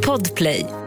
Podplay. 0.00 0.79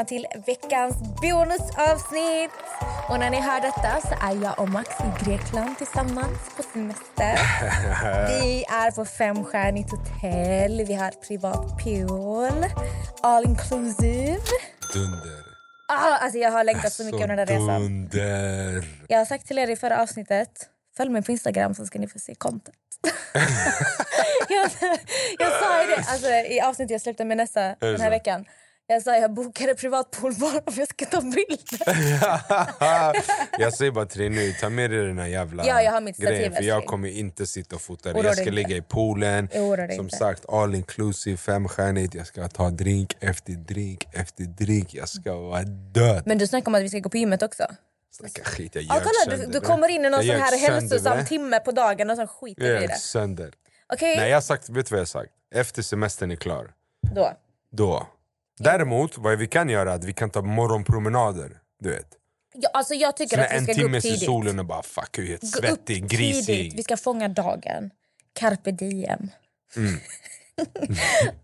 Välkomna 0.00 0.04
till 0.04 0.26
veckans 0.46 0.96
bonusavsnitt. 1.22 2.50
Och 3.08 3.18
när 3.18 3.30
ni 3.30 3.40
hör 3.40 3.60
detta 3.60 4.00
så 4.00 4.14
är 4.26 4.42
jag 4.42 4.58
och 4.58 4.68
Max 4.68 4.88
i 5.00 5.24
Grekland 5.24 5.78
tillsammans 5.78 6.38
på 6.56 6.62
semester. 6.62 7.38
Vi 8.42 8.64
är 8.64 8.90
på 8.90 9.04
femstjärnigt 9.04 9.90
hotell, 9.90 10.84
vi 10.86 10.94
har 10.94 11.10
privat 11.10 11.78
pool, 11.84 12.64
all 13.22 13.44
inclusive. 13.44 14.40
Dunder. 14.92 15.40
Ah, 15.88 16.16
alltså 16.16 16.38
jag 16.38 16.50
har 16.50 16.64
längtat 16.64 16.92
så 16.92 17.04
mycket 17.04 17.22
under 17.22 17.36
den 17.36 17.38
här 17.38 17.46
resan. 17.46 17.82
Dunder. 17.82 18.84
Jag 19.08 19.18
har 19.18 19.24
sagt 19.24 19.46
till 19.46 19.58
er 19.58 19.70
i 19.70 19.76
förra 19.76 20.02
avsnittet, 20.02 20.68
följ 20.96 21.10
mig 21.10 21.22
på 21.22 21.32
Instagram 21.32 21.74
så 21.74 21.86
ska 21.86 21.98
ni 21.98 22.08
få 22.08 22.18
se 22.18 22.34
content. 22.34 22.76
jag, 24.48 24.70
jag 25.38 25.52
sa 25.60 25.82
ju 25.82 25.88
det 25.88 25.96
alltså, 25.96 26.28
i 26.28 26.60
avsnittet 26.60 26.90
jag 26.90 27.00
släppte 27.00 27.24
med 27.24 27.36
Nessa 27.36 27.76
den 27.80 28.00
här 28.00 28.10
veckan. 28.10 28.44
Jag 28.90 29.02
sa 29.02 29.16
jag 29.16 29.34
bokade 29.34 29.74
privatpool 29.74 30.34
bara 30.34 30.50
för 30.50 30.58
att 30.70 30.76
jag 30.76 30.88
ska 30.88 31.04
ta 31.04 31.20
bilder. 31.20 31.80
jag 33.60 33.74
säger 33.74 33.90
bara 33.90 34.06
till 34.06 34.20
dig 34.20 34.28
nu, 34.28 34.52
ta 34.52 34.68
med 34.68 34.90
dig 34.90 35.06
den 35.06 35.18
här 35.18 35.26
jävla 35.26 35.66
Ja, 35.66 35.82
jag 35.82 35.92
har 35.92 36.00
mitt 36.00 36.16
stativ, 36.16 36.34
grejen 36.34 36.52
för 36.52 36.62
jag 36.62 36.86
kommer 36.86 37.08
inte 37.08 37.46
sitta 37.46 37.76
och 37.76 37.82
fota 37.82 38.12
dig. 38.12 38.24
Jag 38.24 38.36
ska 38.36 38.50
ligga 38.50 38.76
i 38.76 38.82
poolen, 38.82 39.48
som 39.52 40.04
inte. 40.04 40.16
sagt 40.16 40.44
all 40.48 40.74
inclusive, 40.74 41.36
femstjärnigt. 41.36 42.14
Jag 42.14 42.26
ska 42.26 42.48
ta 42.48 42.70
drink 42.70 43.16
efter 43.20 43.52
drink 43.52 44.08
efter 44.12 44.44
drink. 44.44 44.94
Jag 44.94 45.08
ska 45.08 45.34
vara 45.36 45.62
död. 45.62 46.22
Men 46.26 46.38
du 46.38 46.46
snackar 46.46 46.68
om 46.68 46.74
att 46.74 46.82
vi 46.82 46.88
ska 46.88 46.98
gå 46.98 47.08
på 47.08 47.16
gymmet 47.16 47.42
också. 47.42 47.64
Snacka 48.12 48.44
skit, 48.44 48.74
jag 48.74 48.84
Ja, 48.84 48.94
ljög 48.94 49.02
kolla, 49.04 49.36
du, 49.36 49.46
du 49.52 49.60
kommer 49.60 49.88
in 49.88 50.04
i 50.04 50.10
någon 50.10 50.26
Jag 50.26 50.36
sån 50.36 50.44
här 50.46 50.58
hälsosam 50.58 51.18
det. 51.18 51.24
timme 51.24 51.60
på 51.60 51.72
dagen 51.72 52.10
och 52.10 52.16
så 52.16 52.26
skiter 52.26 52.74
Jag 52.74 52.84
i 52.84 52.86
det. 52.86 52.94
sönder. 52.98 53.52
Okej, 53.92 54.16
Nej, 54.16 54.28
jag 54.28 54.36
har 54.36 54.40
sagt, 54.42 54.68
vet 54.68 54.86
du 54.86 54.90
vad 54.90 54.98
jag 54.98 55.00
har 55.00 55.06
sagt? 55.06 55.30
Efter 55.54 55.82
semestern 55.82 56.30
är 56.30 56.36
klar, 56.36 56.70
då. 57.14 57.32
då. 57.72 58.06
Däremot, 58.60 59.18
vad 59.18 59.38
vi 59.38 59.46
kan 59.46 59.68
göra 59.68 59.90
är 59.90 59.94
att 59.94 60.04
vi 60.04 60.12
kan 60.12 60.30
ta 60.30 60.42
morgonpromenader. 60.42 61.50
Du 61.80 61.90
vet. 61.90 62.06
Ja, 62.54 62.70
alltså 62.72 62.94
jag 62.94 63.16
tycker 63.16 63.36
Så 63.36 63.42
att 63.42 63.52
vi 63.52 63.56
en 63.56 63.64
ska 63.64 63.72
gå 63.72 63.78
timme 63.78 63.98
i 63.98 64.18
solen 64.18 64.58
och 64.58 64.66
bara 64.66 64.82
fuck, 64.82 65.18
är 65.18 65.22
helt 65.22 65.46
svettig, 65.46 66.08
grisig. 66.08 66.46
tidigt. 66.46 66.78
Vi 66.78 66.82
ska 66.82 66.96
fånga 66.96 67.28
dagen. 67.28 67.90
Carpe 68.32 68.70
diem. 68.70 69.30
Mm. 69.76 70.00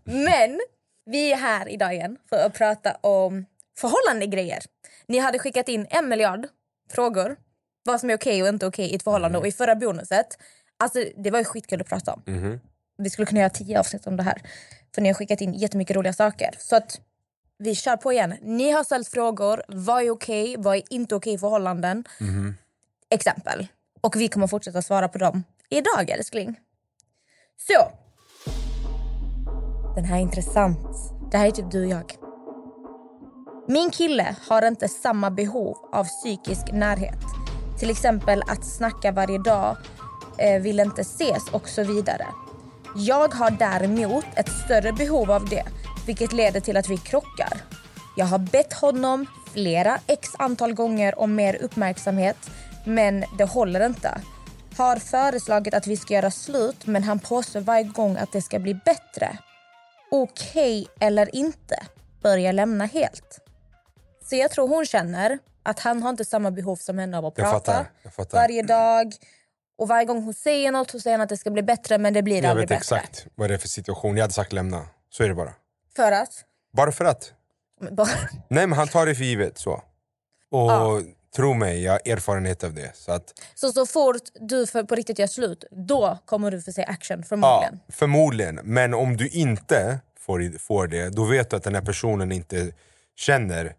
Men 0.25 0.59
vi 1.05 1.31
är 1.33 1.37
här 1.37 1.69
idag 1.69 1.93
igen 1.93 2.17
för 2.29 2.45
att 2.45 2.53
prata 2.53 2.95
om 3.01 3.45
förhållande 3.77 4.27
grejer. 4.27 4.59
Ni 5.07 5.17
hade 5.17 5.39
skickat 5.39 5.69
in 5.69 5.87
en 5.89 6.09
miljard 6.09 6.47
frågor. 6.91 7.35
Vad 7.83 7.99
som 7.99 8.09
är 8.09 8.15
okej 8.15 8.43
och 8.43 8.49
inte 8.49 8.67
okej 8.67 8.85
i 8.91 8.95
ett 8.95 9.03
förhållande. 9.03 9.35
Mm. 9.37 9.41
Och 9.41 9.47
i 9.47 9.51
förra 9.51 9.75
bonuset, 9.75 10.27
alltså 10.79 11.03
det 11.17 11.31
var 11.31 11.39
ju 11.39 11.45
skitkul 11.45 11.81
att 11.81 11.87
prata 11.87 12.13
om. 12.13 12.23
Mhm. 12.25 12.59
Vi 12.97 13.09
skulle 13.09 13.25
kunna 13.25 13.39
göra 13.39 13.49
tio 13.49 13.79
avsnitt 13.79 14.07
om 14.07 14.17
det 14.17 14.23
här. 14.23 14.41
För 14.97 15.01
ni 15.01 15.09
har 15.09 15.13
skickat 15.13 15.41
in 15.41 15.53
jättemycket 15.53 15.95
roliga 15.95 16.13
saker. 16.13 16.55
Så 16.59 16.75
att 16.75 17.01
vi 17.57 17.75
kör 17.75 17.97
på 17.97 18.13
igen. 18.13 18.33
Ni 18.41 18.71
har 18.71 18.83
ställt 18.83 19.07
frågor. 19.07 19.63
Vad 19.67 20.03
är 20.03 20.09
okej? 20.09 20.55
Vad 20.57 20.75
är 20.75 20.83
inte 20.89 21.15
okej 21.15 21.33
i 21.33 21.37
förhållanden? 21.37 22.03
Exempel. 23.09 23.67
Och 24.01 24.15
vi 24.15 24.27
kommer 24.27 24.47
fortsätta 24.47 24.81
svara 24.81 25.07
på 25.07 25.17
dem 25.17 25.43
idag 25.69 26.09
älskling. 26.09 26.59
Så. 27.57 27.91
Den 29.95 30.05
här 30.05 30.17
är 30.17 30.21
intressant. 30.21 30.87
Det 31.31 31.37
här 31.37 31.47
är 31.47 31.51
typ 31.51 31.71
du 31.71 31.85
och 31.85 31.91
jag. 31.91 32.15
Min 33.67 33.89
kille 33.91 34.35
har 34.49 34.67
inte 34.67 34.87
samma 34.87 35.31
behov 35.31 35.77
av 35.91 36.03
psykisk 36.03 36.71
närhet. 36.71 37.23
Till 37.79 37.89
exempel 37.89 38.43
att 38.47 38.65
snacka 38.65 39.11
varje 39.11 39.37
dag, 39.37 39.77
eh, 40.37 40.61
vill 40.61 40.79
inte 40.79 41.01
ses 41.01 41.49
och 41.51 41.69
så 41.69 41.83
vidare. 41.83 42.25
Jag 42.99 43.33
har 43.33 43.51
däremot 43.51 44.25
ett 44.35 44.49
större 44.65 44.93
behov 44.93 45.31
av 45.31 45.49
det, 45.49 45.63
vilket 46.05 46.33
leder 46.33 46.59
till 46.59 46.77
att 46.77 46.89
vi 46.89 46.97
krockar. 46.97 47.61
Jag 48.15 48.25
har 48.25 48.39
bett 48.39 48.73
honom 48.73 49.25
flera 49.53 49.99
x 50.07 50.29
antal 50.39 50.73
gånger 50.73 51.19
om 51.19 51.35
mer 51.35 51.55
uppmärksamhet, 51.55 52.37
men 52.85 53.23
det 53.37 53.43
håller 53.43 53.85
inte. 53.85 54.21
Har 54.77 54.95
föreslagit 54.95 55.73
att 55.73 55.87
vi 55.87 55.97
ska 55.97 56.13
göra 56.13 56.31
slut, 56.31 56.85
men 56.87 57.03
han 57.03 57.19
påstår 57.19 57.59
varje 57.59 57.83
gång 57.83 58.17
att 58.17 58.31
det 58.31 58.41
ska 58.41 58.59
bli 58.59 58.73
bättre. 58.73 59.37
Okej 60.11 60.87
eller 60.99 61.35
inte, 61.35 61.83
börjar 62.21 62.53
lämna 62.53 62.85
helt. 62.85 63.39
Så 64.29 64.35
jag 64.35 64.51
tror 64.51 64.67
hon 64.67 64.85
känner 64.85 65.39
att 65.63 65.79
han 65.79 66.03
har 66.03 66.09
inte 66.09 66.25
samma 66.25 66.51
behov 66.51 66.75
som 66.75 66.97
henne 66.97 67.17
av 67.17 67.25
att 67.25 67.33
Jag 67.37 67.51
prata 67.51 67.73
fattar, 67.73 68.09
fattar. 68.09 68.37
varje 68.37 68.63
dag. 68.63 69.13
Och 69.77 69.87
varje 69.87 70.05
gång 70.05 70.23
hon 70.23 70.33
säger 70.33 70.71
något 70.71 70.91
så 70.91 70.99
säger 70.99 71.17
han 71.17 71.23
att 71.23 71.29
det 71.29 71.37
ska 71.37 71.49
bli 71.51 71.63
bättre 71.63 71.97
men 71.97 72.13
det 72.13 72.21
blir 72.23 72.35
Jag 72.43 72.45
aldrig 72.45 72.69
vet 72.69 72.79
bättre. 72.79 72.97
exakt 72.97 73.27
vad 73.35 73.49
det 73.49 73.53
är 73.53 73.57
för 73.57 73.67
situation. 73.67 74.17
Jag 74.17 74.23
hade 74.23 74.33
sagt 74.33 74.53
lämna. 74.53 74.85
Så 75.09 75.23
är 75.23 75.27
det 75.27 75.35
bara. 75.35 75.53
För 75.95 76.11
att? 76.11 76.29
Bara 76.73 76.91
för 76.91 77.05
att. 77.05 77.33
Bara, 77.91 78.07
Nej 78.49 78.67
men 78.67 78.73
han 78.77 78.87
tar 78.87 79.05
det 79.05 79.15
för 79.15 79.23
givet. 79.23 79.57
Så. 79.57 79.71
Och 80.51 80.71
Ja. 80.71 81.01
tro 81.35 81.53
mig, 81.53 81.83
jag 81.83 81.91
har 81.91 82.01
erfarenhet 82.05 82.63
av 82.63 82.73
det. 82.73 82.91
Så 82.95 83.11
att, 83.11 83.33
så 83.55 83.71
så 83.71 83.85
fort 83.85 84.21
du 84.39 84.67
för, 84.67 84.83
på 84.83 84.95
riktigt 84.95 85.19
gör 85.19 85.27
slut, 85.27 85.63
då 85.71 86.17
kommer 86.25 86.51
du 86.51 86.61
få 86.61 86.71
se 86.71 86.83
action 86.85 87.17
ja, 87.19 87.25
förmodligen. 87.27 87.79
förmodligen. 87.89 88.55
Men 88.63 88.93
om 88.93 89.17
du 89.17 89.27
inte 89.27 89.99
får, 90.19 90.57
får 90.59 90.87
det, 90.87 91.09
då 91.09 91.23
vet 91.25 91.49
du 91.49 91.55
att 91.55 91.63
den 91.63 91.75
här 91.75 91.81
personen 91.81 92.31
inte 92.31 92.71
känner 93.15 93.75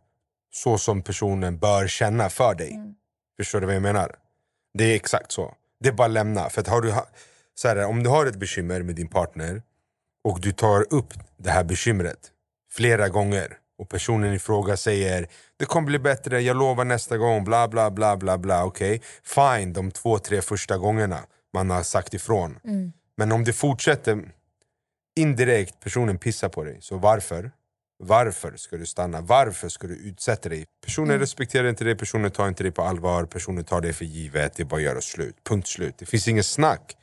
så 0.53 0.79
som 0.79 1.03
personen 1.03 1.59
bör 1.59 1.87
känna 1.87 2.29
för 2.31 2.55
dig. 2.55 2.71
Mm. 2.73 2.95
Förstår 3.37 3.61
du 3.61 3.67
vad 3.67 3.75
jag 3.75 3.83
menar? 3.83 4.17
Det 4.75 4.85
är 4.85 4.95
exakt 4.97 5.33
så. 5.33 5.55
Det 5.81 5.89
är 5.89 5.93
bara 5.93 6.09
lämna. 6.09 6.51
För 6.51 6.61
att 6.61 6.69
har 6.69 6.81
du, 6.81 6.95
så 7.55 7.69
här, 7.69 7.85
om 7.85 8.03
du 8.03 8.11
har 8.11 8.27
ett 8.27 8.37
bekymmer 8.37 8.83
med 8.83 8.95
din 8.95 9.09
partner 9.09 9.63
och 10.25 10.41
du 10.41 10.53
tar 10.53 10.95
upp 10.95 11.15
det 11.37 11.51
här 11.51 11.65
bekymret 11.65 12.19
flera 12.71 13.09
gånger 13.09 13.59
och 13.79 13.89
personen 13.89 14.35
i 14.35 14.39
fråga 14.39 14.77
säger 14.77 15.27
det 15.57 15.65
kommer 15.65 15.87
bli 15.87 15.99
bättre, 15.99 16.41
jag 16.41 16.57
lovar 16.57 16.85
nästa 16.85 17.17
gång, 17.17 17.45
bla 17.45 17.69
bla 17.69 17.91
bla 17.91 18.17
bla 18.17 18.39
bla. 18.39 18.65
Okej, 18.65 19.03
fine 19.25 19.73
de 19.73 19.91
två, 19.91 20.19
tre 20.19 20.43
första 20.43 20.79
gångerna 20.79 21.19
man 21.55 21.71
har 21.71 21.83
sagt 21.83 22.15
ifrån. 22.15 22.59
Men 23.17 23.33
om 23.33 23.45
det 23.45 23.53
fortsätter 23.53 24.33
indirekt, 25.17 25.81
personen 25.81 26.19
pissar 26.19 26.49
på 26.49 26.65
dig, 26.65 26.79
så 26.81 26.97
varför? 26.97 27.51
Varför 27.99 28.57
ska 28.57 28.77
du 28.77 28.87
stanna? 28.87 29.21
Varför 29.21 29.69
ska 29.69 29.87
du 29.87 29.97
utsätta 29.97 30.49
dig? 30.49 30.67
Personen 30.85 31.19
respekterar 31.19 31.69
inte 31.69 31.85
dig, 31.85 31.95
personen 31.97 32.31
tar 32.31 32.49
inte 32.49 32.63
dig 32.63 32.73
på 32.73 32.83
allvar, 32.83 33.25
personen 33.25 33.65
tar 33.65 33.81
det 33.81 33.93
för 33.93 34.05
givet, 34.05 34.55
det 34.57 34.63
är 34.63 34.65
bara 34.65 34.77
att 34.77 34.83
göra 34.83 35.01
slut. 35.01 35.37
Punkt 35.45 35.69
slut. 35.69 35.95
Det 35.99 36.07
finns 36.07 36.29
ingen 36.29 36.45
snack. 36.45 36.97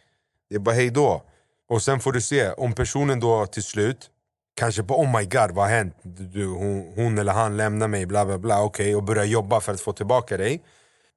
Det 0.50 0.56
är 0.56 0.60
bara 0.60 0.76
hej 0.76 0.90
då. 0.90 1.24
Och 1.70 1.82
sen 1.82 2.00
får 2.00 2.12
du 2.12 2.22
se, 2.22 2.50
om 2.52 2.74
personen 2.74 3.20
då 3.20 3.46
till 3.46 3.64
slut 3.64 4.10
Kanske 4.58 4.84
på 4.84 5.00
oh 5.00 5.18
my 5.18 5.26
god, 5.26 5.52
vad 5.52 5.66
har 5.66 5.76
hänt? 5.76 5.96
Du, 6.04 6.48
hon, 6.48 6.94
hon 6.96 7.18
eller 7.18 7.34
han 7.34 7.58
lämnar 7.58 7.88
mig, 7.88 8.06
bla 8.06 8.26
bla 8.26 8.38
bla, 8.38 8.64
okej, 8.64 8.96
och 8.96 9.04
börjar 9.04 9.26
jobba 9.26 9.60
för 9.60 9.74
att 9.74 9.82
få 9.82 9.94
tillbaka 9.94 10.38
dig. 10.38 10.64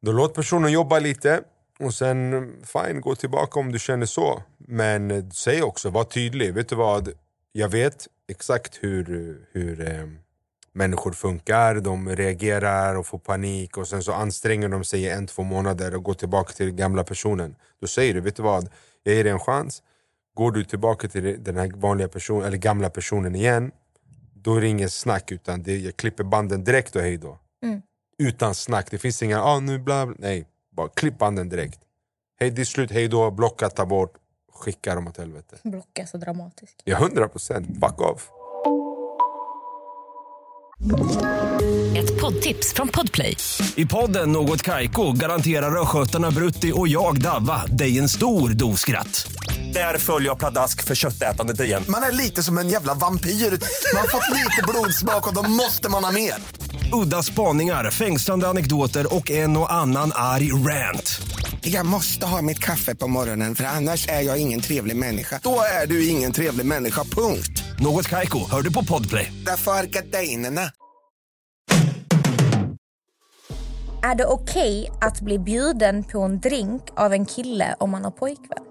Då 0.02 0.12
låt 0.12 0.34
personen 0.34 0.72
jobba 0.72 0.98
lite, 0.98 1.40
och 1.78 1.94
sen 1.94 2.52
fine, 2.64 3.00
gå 3.00 3.14
tillbaka 3.14 3.60
om 3.60 3.72
du 3.72 3.78
känner 3.78 4.06
så. 4.06 4.42
Men 4.58 5.10
eh, 5.10 5.24
säg 5.28 5.62
också, 5.62 5.90
var 5.90 6.04
tydlig. 6.04 6.54
Vet 6.54 6.68
du 6.68 6.76
vad? 6.76 7.08
Jag 7.52 7.68
vet 7.68 8.08
exakt 8.28 8.78
hur, 8.80 9.36
hur 9.52 9.88
eh, 9.88 10.06
människor 10.72 11.12
funkar. 11.12 11.74
De 11.74 12.16
reagerar 12.16 12.94
och 12.94 13.06
får 13.06 13.18
panik 13.18 13.76
och 13.76 13.88
sen 13.88 14.02
så 14.02 14.12
anstränger 14.12 14.68
de 14.68 14.84
sig 14.84 15.02
i 15.02 15.08
en, 15.08 15.26
två 15.26 15.42
månader 15.42 15.94
och 15.94 16.02
går 16.02 16.14
tillbaka 16.14 16.52
till 16.52 16.70
gamla 16.70 17.04
personen. 17.04 17.56
Då 17.80 17.86
säger 17.86 18.14
du, 18.14 18.20
vet 18.20 18.36
du 18.36 18.42
vad? 18.42 18.68
Jag 19.02 19.14
ger 19.14 19.24
dig 19.24 19.32
en 19.32 19.40
chans. 19.40 19.82
Går 20.34 20.52
du 20.52 20.64
tillbaka 20.64 21.08
till 21.08 21.44
den 21.44 21.56
här 21.56 21.72
vanliga 21.76 22.08
personen, 22.08 22.46
eller 22.46 22.56
gamla 22.56 22.90
personen 22.90 23.34
igen, 23.34 23.70
då 24.34 24.54
är 24.54 24.60
det 24.60 24.68
ingen 24.68 24.90
snack 24.90 25.32
utan 25.32 25.62
det, 25.62 25.78
jag 25.78 25.96
klipper 25.96 26.24
banden 26.24 26.64
direkt 26.64 26.96
och 26.96 27.02
hej 27.02 27.16
då. 27.16 27.38
Utan 28.18 28.54
snack, 28.54 28.90
det 28.90 28.98
finns 28.98 29.22
inga 29.22 29.42
ah, 29.42 29.60
nu 29.60 29.78
bla 29.78 30.06
bla, 30.06 30.16
nej. 30.18 30.46
Bara 30.70 30.88
klipp 30.88 31.18
banden 31.18 31.48
direkt. 31.48 31.80
Hej 32.40 32.50
det 32.50 32.62
är 32.62 32.64
slut, 32.64 32.90
hej 32.90 33.08
då, 33.08 33.30
blocka, 33.30 33.68
ta 33.68 33.86
bort, 33.86 34.14
skicka 34.58 34.94
dem 34.94 35.08
åt 35.08 35.16
helvete. 35.18 35.56
Blocka 35.62 36.06
så 36.06 36.18
dramatiskt. 36.18 36.82
Ja, 36.84 36.96
hundra 36.96 37.28
procent, 37.28 37.66
fuck 37.80 38.00
off. 38.00 38.30
Ett 41.96 42.20
poddtips 42.20 42.72
från 42.74 42.88
Podplay. 42.88 43.36
I 43.76 43.86
podden 43.86 44.32
Något 44.32 44.62
Kaiko 44.62 45.12
garanterar 45.12 45.82
östgötarna 45.82 46.30
Brutti 46.30 46.72
och 46.74 46.88
jag, 46.88 47.20
Davva, 47.20 47.66
dig 47.66 47.98
en 47.98 48.08
stor 48.08 48.50
dos 48.50 48.80
skratt. 48.80 49.32
Där 49.78 49.98
följer 49.98 50.28
jag 50.28 50.38
pladask 50.38 50.84
för 50.84 50.94
köttätandet 50.94 51.60
igen. 51.60 51.84
Man 51.88 52.02
är 52.02 52.12
lite 52.12 52.42
som 52.42 52.58
en 52.58 52.68
jävla 52.68 52.94
vampyr. 52.94 53.30
Man 53.30 54.00
har 54.00 54.08
fått 54.08 54.36
lite 54.36 54.62
blodsmak 54.68 55.28
och 55.28 55.34
då 55.34 55.42
måste 55.42 55.88
man 55.88 56.04
ha 56.04 56.12
mer. 56.12 56.34
Udda 56.92 57.22
spaningar, 57.22 57.90
fängslande 57.90 58.48
anekdoter 58.48 59.14
och 59.14 59.30
en 59.30 59.56
och 59.56 59.72
annan 59.72 60.12
arg 60.14 60.52
rant. 60.52 61.20
Jag 61.60 61.86
måste 61.86 62.26
ha 62.26 62.42
mitt 62.42 62.58
kaffe 62.58 62.94
på 62.94 63.08
morgonen 63.08 63.54
för 63.54 63.64
annars 63.64 64.08
är 64.08 64.20
jag 64.20 64.38
ingen 64.38 64.60
trevlig 64.60 64.96
människa. 64.96 65.40
Då 65.42 65.60
är 65.82 65.86
du 65.86 66.08
ingen 66.08 66.32
trevlig 66.32 66.66
människa, 66.66 67.04
punkt. 67.04 67.62
Något 67.80 68.08
Kaiko, 68.08 68.50
hör 68.50 68.62
du 68.62 68.72
på 68.72 68.84
Podplay. 68.84 69.32
Därför 69.46 69.72
är 69.72 69.84
gardinerna. 69.84 70.70
Är 74.02 74.14
det 74.14 74.26
okej 74.26 74.90
att 75.00 75.20
bli 75.20 75.38
bjuden 75.38 76.04
på 76.04 76.22
en 76.22 76.40
drink 76.40 76.82
av 76.96 77.12
en 77.12 77.26
kille 77.26 77.74
om 77.78 77.90
man 77.90 78.04
har 78.04 78.10
pojkvän? 78.10 78.67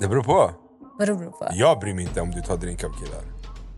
Det 0.00 0.08
beror 0.08 0.22
på. 0.22 0.54
Vad 0.98 1.08
beror 1.08 1.30
på? 1.30 1.48
Jag 1.52 1.80
bryr 1.80 1.94
mig 1.94 2.04
inte 2.04 2.20
om 2.20 2.30
du 2.30 2.42
tar 2.42 2.56
drink 2.56 2.84
av 2.84 2.90
killar. 2.90 3.22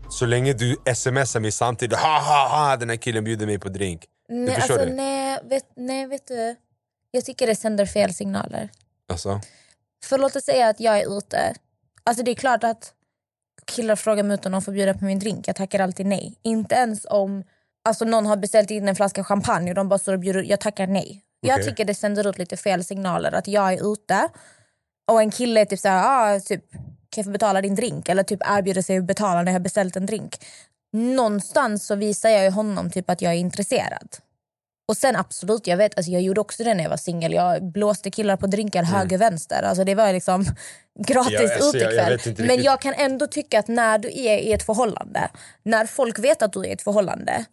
Så 0.09 0.25
länge 0.25 0.53
du 0.53 0.75
smsar 0.95 1.39
mig 1.39 1.51
samtidigt, 1.51 1.97
ha 1.97 2.19
ha 2.19 2.47
ha 2.47 2.77
den 2.77 2.89
här 2.89 2.97
killen 2.97 3.23
bjuder 3.23 3.45
mig 3.45 3.59
på 3.59 3.69
drink. 3.69 4.05
nej, 4.29 4.55
alltså, 4.55 4.75
det? 4.75 4.93
nej, 4.93 5.39
vet, 5.43 5.65
nej, 5.75 6.07
vet 6.07 6.27
du. 6.27 6.55
Jag 7.11 7.25
tycker 7.25 7.47
det 7.47 7.55
sänder 7.55 7.85
fel 7.85 8.13
signaler. 8.13 8.69
Alltså, 9.09 9.41
För 10.03 10.17
låt 10.17 10.35
oss 10.35 10.43
säga 10.43 10.69
att 10.69 10.79
jag 10.79 10.99
är 10.99 11.17
ute. 11.17 11.55
Alltså 12.03 12.23
det 12.23 12.31
är 12.31 12.35
klart 12.35 12.63
att 12.63 12.93
killar 13.65 13.95
frågar 13.95 14.23
mig 14.23 14.33
ut 14.33 14.45
om 14.45 14.51
de 14.51 14.61
får 14.61 14.71
bjuda 14.71 14.93
på 14.93 15.05
min 15.05 15.19
drink. 15.19 15.47
Jag 15.47 15.55
tackar 15.55 15.79
alltid 15.79 16.05
nej. 16.05 16.39
Inte 16.43 16.75
ens 16.75 17.05
om 17.09 17.43
alltså, 17.83 18.05
någon 18.05 18.25
har 18.25 18.37
beställt 18.37 18.71
in 18.71 18.87
en 18.87 18.95
flaska 18.95 19.23
champagne 19.23 19.71
och 19.71 19.75
de 19.75 19.89
bara 19.89 19.99
står 19.99 20.13
och 20.13 20.19
bjuder. 20.19 20.43
Jag 20.43 20.59
tackar 20.59 20.87
nej. 20.87 21.23
Jag 21.41 21.53
Okej. 21.53 21.65
tycker 21.65 21.85
det 21.85 21.95
sänder 21.95 22.29
ut 22.29 22.37
lite 22.37 22.57
fel 22.57 22.83
signaler 22.83 23.31
att 23.31 23.47
jag 23.47 23.73
är 23.73 23.93
ute 23.93 24.29
och 25.11 25.21
en 25.21 25.31
kille 25.31 25.65
typ 25.65 25.79
såhär, 25.79 26.35
ah, 26.35 26.39
typ, 26.39 26.71
kan 26.71 26.81
jag 27.15 27.25
få 27.25 27.31
betala 27.31 27.61
din 27.61 27.75
drink? 27.75 28.09
Eller 28.09 28.23
typ 28.23 28.39
erbjuder 28.45 28.81
sig 28.81 28.97
att 28.97 29.03
betala 29.03 29.41
när 29.41 29.51
jag 29.51 29.53
har 29.59 29.59
beställt 29.63 29.95
en 29.95 30.05
drink. 30.05 30.35
Någonstans 30.93 31.85
så 31.87 31.95
visar 31.95 32.29
jag 32.29 32.51
honom 32.51 32.89
typ 32.89 33.09
att 33.09 33.21
jag 33.21 33.33
är 33.33 33.37
intresserad. 33.37 34.07
Och 34.89 34.97
sen 34.97 35.15
absolut, 35.15 35.67
jag 35.67 35.77
vet, 35.77 35.97
alltså 35.97 36.11
jag 36.11 36.21
gjorde 36.21 36.41
också 36.41 36.63
det 36.63 36.73
när 36.73 36.83
jag 36.83 36.89
var 36.89 36.97
singel. 36.97 37.33
Jag 37.33 37.63
blåste 37.63 38.11
killar 38.11 38.37
på 38.37 38.47
drinkar 38.47 38.83
höger 38.83 39.17
vänster. 39.17 39.63
Alltså 39.63 39.83
det 39.83 39.95
var 39.95 40.13
liksom 40.13 40.45
gratis 41.07 41.31
Ja, 41.33 41.53
alltså, 41.53 41.77
jag- 41.77 41.85
jag 41.85 41.91
utekväll. 41.93 42.17
vet 42.17 42.25
inte 42.27 42.43
Men 42.43 42.63
jag 42.63 42.81
kan 42.81 42.93
ändå 42.93 43.27
tycka 43.27 43.59
att 43.59 43.67
när 43.67 43.97
du 43.97 44.07
är 44.07 44.37
i 44.37 44.53
ett 44.53 44.63
förhållande, 44.63 45.29
när 45.63 45.85
folk 45.85 46.19
vet 46.19 46.41
att 46.41 46.53
du 46.53 46.59
är 46.59 46.65
i 46.67 46.71
ett 46.71 46.81
förhållande. 46.81 47.45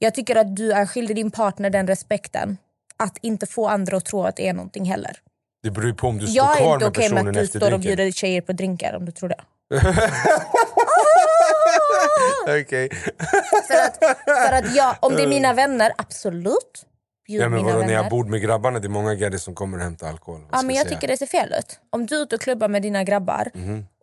Jag 0.00 0.14
tycker 0.14 0.36
att 0.36 0.56
du 0.56 0.72
är 0.72 0.86
skyldig 0.86 1.16
din 1.16 1.30
partner 1.30 1.70
den 1.70 1.86
respekten. 1.86 2.56
Att 2.96 3.18
inte 3.20 3.46
få 3.46 3.68
andra 3.68 3.96
att 3.96 4.04
tro 4.04 4.22
att 4.24 4.36
det 4.36 4.48
är 4.48 4.52
någonting 4.52 4.84
heller. 4.84 5.16
Det 5.62 5.70
beror 5.70 5.86
ju 5.86 5.94
på 5.94 6.08
om 6.08 6.18
du 6.18 6.26
står 6.26 6.36
Jag 6.36 6.56
är 6.56 6.60
kvar 6.60 6.74
inte 6.74 6.84
med 6.84 6.88
okej 6.88 7.08
med 7.10 7.16
personen 7.16 7.28
att 7.28 7.34
du 7.34 7.40
efter 7.40 7.58
står 7.58 7.66
och 7.66 7.80
drinken. 7.80 7.96
bjuder 7.96 8.12
tjejer 8.12 8.40
på 8.40 8.52
drinkar 8.52 8.96
om 8.96 9.04
du 9.04 9.12
tror 9.12 9.28
det. 9.28 9.40
Okej. 12.62 12.88
För 13.68 13.74
att, 13.74 13.98
för 14.48 14.52
att 14.52 14.76
jag, 14.76 14.96
om 15.00 15.16
det 15.16 15.22
är 15.22 15.26
mina 15.28 15.52
vänner, 15.52 15.92
absolut. 15.98 16.84
Bjud 17.26 17.42
Ja, 17.42 17.48
men 17.48 17.64
vadå, 17.64 17.78
när 17.78 17.92
jag 17.92 18.08
bor 18.08 18.24
med 18.24 18.40
grabbarna, 18.42 18.78
det 18.78 18.86
är 18.86 18.88
många 18.90 19.14
gaddies 19.14 19.42
som 19.42 19.54
kommer 19.54 19.78
och 19.78 19.84
hämtar 19.84 20.08
alkohol. 20.08 20.40
Ja, 20.52 20.62
men 20.62 20.76
jag 20.76 20.86
säga? 20.86 20.96
tycker 20.96 21.08
det 21.08 21.16
ser 21.16 21.26
fel 21.26 21.54
ut. 21.58 21.80
Om 21.90 22.06
du 22.06 22.16
är 22.16 22.22
ute 22.22 22.34
och 22.34 22.40
klubbar 22.40 22.68
med 22.68 22.82
dina 22.82 23.04
grabbar 23.04 23.50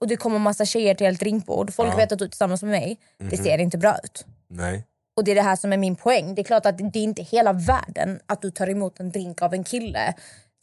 och 0.01 0.08
det 0.08 0.16
kommer 0.16 0.40
massa 0.40 0.66
tjejer 0.66 0.96
till 0.96 1.08
ett 1.08 1.19
drinkbord, 1.19 1.74
folk 1.74 1.98
vet 1.98 2.12
att 2.12 2.19
du 2.19 2.25
är 2.25 2.30
tillsammans 2.30 2.62
med 2.63 2.72
mig, 2.72 2.98
det 3.18 3.38
ser 3.38 3.58
inte 3.58 3.78
bra 3.78 3.98
ut. 4.04 4.25
Nej. 4.50 4.84
Och 5.18 5.24
det 5.24 5.31
är 5.31 5.36
det 5.36 5.42
här 5.42 5.56
som 5.56 5.74
är 5.74 5.78
min 5.78 5.96
poäng. 5.96 6.36
Det 6.36 6.42
är 6.42 6.44
klart 6.44 6.66
att 6.66 6.78
det 6.78 7.00
är 7.00 7.04
inte 7.04 7.24
hela 7.24 7.54
världen 7.54 8.19
att 8.25 8.42
du 8.42 8.51
tar 8.51 8.69
emot 8.69 9.00
en 9.00 9.12
drink 9.12 9.42
av 9.42 9.54
en 9.54 9.63
kille. 9.63 10.13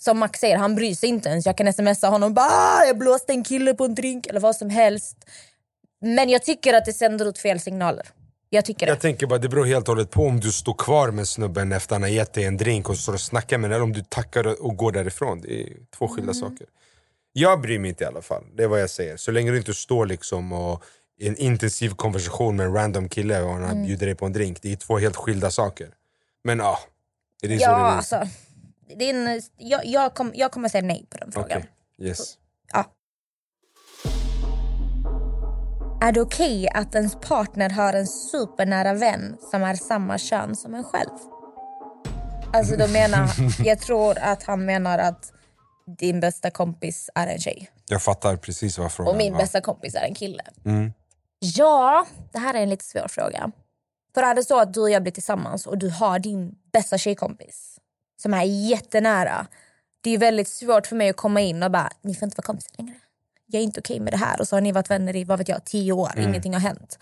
Som 0.02 0.19
Max 0.19 0.40
säger, 0.40 0.56
han 0.56 0.75
bryr 0.75 0.94
sig 0.94 1.08
inte 1.08 1.28
ens. 1.28 1.46
Jag 1.46 1.56
kan 1.56 1.72
smsa 1.72 2.08
honom 2.08 2.34
bara 2.34 2.46
"Ah, 2.50 2.84
jag 2.84 2.99
blåste 2.99 3.32
en 3.32 3.44
kille 3.44 3.75
på 3.75 3.84
en 3.84 3.94
drink 3.94 4.26
eller 4.26 4.40
vad 4.40 4.56
som 4.56 4.70
helst. 4.70 5.16
Men 6.00 6.28
jag 6.28 6.43
tycker 6.44 6.75
att 6.75 6.84
det 6.84 6.93
sänder 6.93 7.28
ut 7.28 7.38
fel 7.38 7.60
signaler. 7.60 8.06
Jag 8.50 8.64
tycker 8.64 8.87
det. 8.87 8.93
Jag 8.93 9.00
tänker 9.00 9.26
bara, 9.26 9.38
det 9.38 9.49
beror 9.49 9.64
helt 9.64 9.88
och 9.88 9.94
hållet 9.94 10.10
på 10.10 10.26
om 10.26 10.40
du 10.40 10.52
står 10.52 10.75
kvar 10.75 11.10
med 11.10 11.28
snubben 11.28 11.72
efter 11.72 11.94
han 11.94 12.02
har 12.02 12.08
gett 12.08 12.32
dig 12.32 12.44
en 12.44 12.56
drink 12.56 12.88
och 12.88 12.96
står 12.99 13.12
och 13.12 13.20
snackar 13.20 13.58
med 13.58 13.72
eller 13.72 13.82
om 13.82 13.93
du 13.93 14.02
tackar 14.08 14.62
och 14.64 14.76
går 14.76 14.93
därifrån. 14.93 15.40
Det 15.40 15.62
är 15.62 15.69
två 15.99 16.08
skilda 16.08 16.32
Mm. 16.32 16.34
saker. 16.50 16.66
Jag 17.32 17.60
bryr 17.60 17.78
mig 17.78 17.88
inte 17.88 18.05
i 18.05 18.06
alla 18.06 18.22
fall, 18.22 18.44
det 18.56 18.62
är 18.62 18.69
vad 18.69 18.81
jag 18.81 18.90
säger. 18.90 19.16
Så 19.16 19.31
länge 19.31 19.50
du 19.50 19.56
inte 19.56 19.75
står 19.75 20.06
liksom 20.06 20.52
och 20.52 20.84
i 21.19 21.28
en 21.28 21.37
intensiv 21.37 21.90
konversation 21.94 22.56
med 22.56 22.66
en 22.66 22.72
random 22.75 23.08
kille 23.08 23.40
och 23.43 23.50
han 23.52 23.64
Mm. 23.64 23.87
bjuder 23.87 24.06
dig 24.06 24.14
på 24.14 24.26
en 24.26 24.32
drink, 24.32 24.58
det 24.62 24.72
är 24.72 24.76
två 24.76 24.98
helt 24.98 25.16
skilda 25.16 25.50
saker. 25.50 25.88
Men 26.44 26.58
ja, 26.58 26.78
det 27.43 27.46
är 27.46 27.50
Ja, 27.50 27.56
det 27.58 27.64
är. 27.64 27.78
alltså. 27.78 28.28
Det 28.87 29.11
är 29.11 29.14
en, 29.14 29.43
jag, 29.56 29.87
jag, 29.87 30.14
kom, 30.14 30.32
jag 30.34 30.52
kommer 30.52 30.69
säga 30.69 30.84
nej 30.84 31.06
på 31.11 31.19
den 31.19 31.32
frågan. 31.32 31.58
Okej, 31.58 32.08
yes. 32.08 32.38
Ja. 32.73 32.84
Är 36.00 36.12
det 36.12 36.20
okej 36.20 36.69
att 36.69 36.94
ens 36.94 37.14
partner 37.14 37.70
har 37.70 37.93
en 37.93 38.06
supernära 38.06 38.94
vän 38.94 39.37
som 39.50 39.62
är 39.62 39.75
samma 39.75 40.19
kön 40.19 40.56
som 40.56 40.75
en 40.75 40.84
själv? 40.84 41.11
Alltså 42.52 42.76
då 42.76 42.88
menar, 42.88 43.29
jag 43.64 43.79
tror 43.79 44.19
att 44.19 44.43
han 44.43 44.64
menar 44.64 44.99
att 44.99 45.32
din 45.99 46.20
bästa 46.20 46.50
kompis 46.50 47.11
är 47.14 47.26
en 47.26 47.38
tjej 47.38 47.70
Jag 47.87 48.02
fattar 48.02 48.37
precis 48.37 48.79
vad 48.79 48.93
frågan 48.93 49.12
och 49.12 49.19
min 49.19 49.32
var. 49.32 49.40
bästa 49.40 49.61
kompis 49.61 49.94
är 49.94 50.05
en 50.05 50.14
kille. 50.14 50.43
Mm. 50.64 50.93
Ja, 51.38 52.06
det 52.32 52.38
här 52.38 52.55
är 52.55 52.62
en 52.62 52.70
lite 52.70 52.84
svår 52.84 53.08
fråga. 53.08 53.52
För 54.14 54.23
är 54.23 54.34
det 54.34 54.44
så 54.44 54.61
att 54.61 54.75
du 54.75 54.81
och 54.81 54.90
jag 54.90 55.02
blir 55.02 55.12
tillsammans 55.12 55.67
och 55.67 55.79
du 55.79 55.90
har 55.90 56.19
din 56.19 56.55
bästa 56.73 56.99
tjejkompis 56.99 57.79
som 58.22 58.34
är 58.34 58.42
jättenära. 58.42 59.46
Det 60.00 60.10
är 60.10 60.19
väldigt 60.19 60.48
svårt 60.48 60.86
för 60.86 60.96
mig 60.96 61.10
att 61.10 61.16
komma 61.16 61.40
in 61.40 61.62
och 61.62 61.70
bara, 61.70 61.90
ni 62.02 62.14
får 62.14 62.26
inte 62.26 62.36
vara 62.36 62.46
kompisar 62.46 62.70
längre. 62.78 62.94
Jag 63.46 63.60
är 63.60 63.64
inte 63.64 63.80
okej 63.80 64.00
med 64.00 64.12
det 64.12 64.16
här. 64.16 64.40
Och 64.40 64.48
så 64.48 64.56
har 64.56 64.60
ni 64.60 64.72
varit 64.72 64.90
vänner 64.90 65.16
i 65.16 65.24
vad 65.24 65.38
vet 65.38 65.48
jag, 65.48 65.64
tio 65.64 65.92
år, 65.92 66.12
ingenting 66.16 66.52
har 66.52 66.60
hänt. 66.60 66.98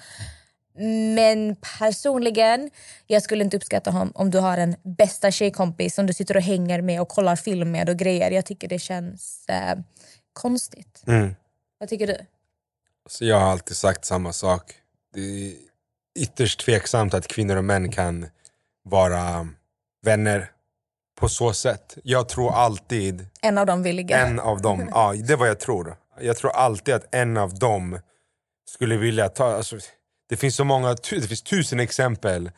Men 1.14 1.56
personligen, 1.78 2.70
jag 3.06 3.22
skulle 3.22 3.44
inte 3.44 3.56
uppskatta 3.56 3.90
om, 3.90 4.12
om 4.14 4.30
du 4.30 4.38
har 4.38 4.58
en 4.58 4.76
bästa 4.82 5.30
tjejkompis 5.30 5.94
som 5.94 6.06
du 6.06 6.12
sitter 6.12 6.36
och 6.36 6.42
hänger 6.42 6.82
med 6.82 7.00
och 7.00 7.08
kollar 7.08 7.36
film 7.36 7.70
med 7.70 7.88
och 7.88 7.96
grejer. 7.96 8.30
Jag 8.30 8.44
tycker 8.44 8.68
det 8.68 8.78
känns 8.78 9.48
eh, 9.48 9.78
konstigt. 10.32 11.02
Mm. 11.06 11.34
Vad 11.78 11.88
tycker 11.88 12.06
du? 12.06 12.16
Så 13.08 13.24
jag 13.24 13.40
har 13.40 13.50
alltid 13.50 13.76
sagt 13.76 14.04
samma 14.04 14.32
sak. 14.32 14.72
Det 15.14 15.20
är 15.20 15.52
ytterst 16.18 16.60
tveksamt 16.60 17.14
att 17.14 17.28
kvinnor 17.28 17.56
och 17.56 17.64
män 17.64 17.92
kan 17.92 18.26
vara 18.82 19.48
vänner 20.02 20.50
på 21.20 21.28
så 21.28 21.52
sätt. 21.52 21.98
Jag 22.04 22.28
tror 22.28 22.52
alltid 22.52 23.26
En 23.42 23.58
av 23.58 23.66
dem 23.66 23.82
vill 23.82 23.96
ligga. 23.96 24.18
en 24.26 24.40
av 24.40 24.60
dem, 24.60 24.88
ja 24.94 25.12
det 25.26 25.32
är 25.32 25.36
vad 25.36 25.48
jag 25.48 25.60
tror. 25.60 25.96
Jag 26.20 26.36
tror 26.36 26.50
alltid 26.50 26.94
att 26.94 27.14
en 27.14 27.36
av 27.36 27.54
dem 27.54 27.98
skulle 28.70 28.96
vilja 28.96 29.28
ta, 29.28 29.56
alltså, 29.56 29.76
det 30.28 30.36
finns 30.36 30.56
så 30.56 30.64
många, 30.64 30.94
det 31.10 31.26
finns 31.28 31.42
tusen 31.42 31.80
exempel. 31.80 32.50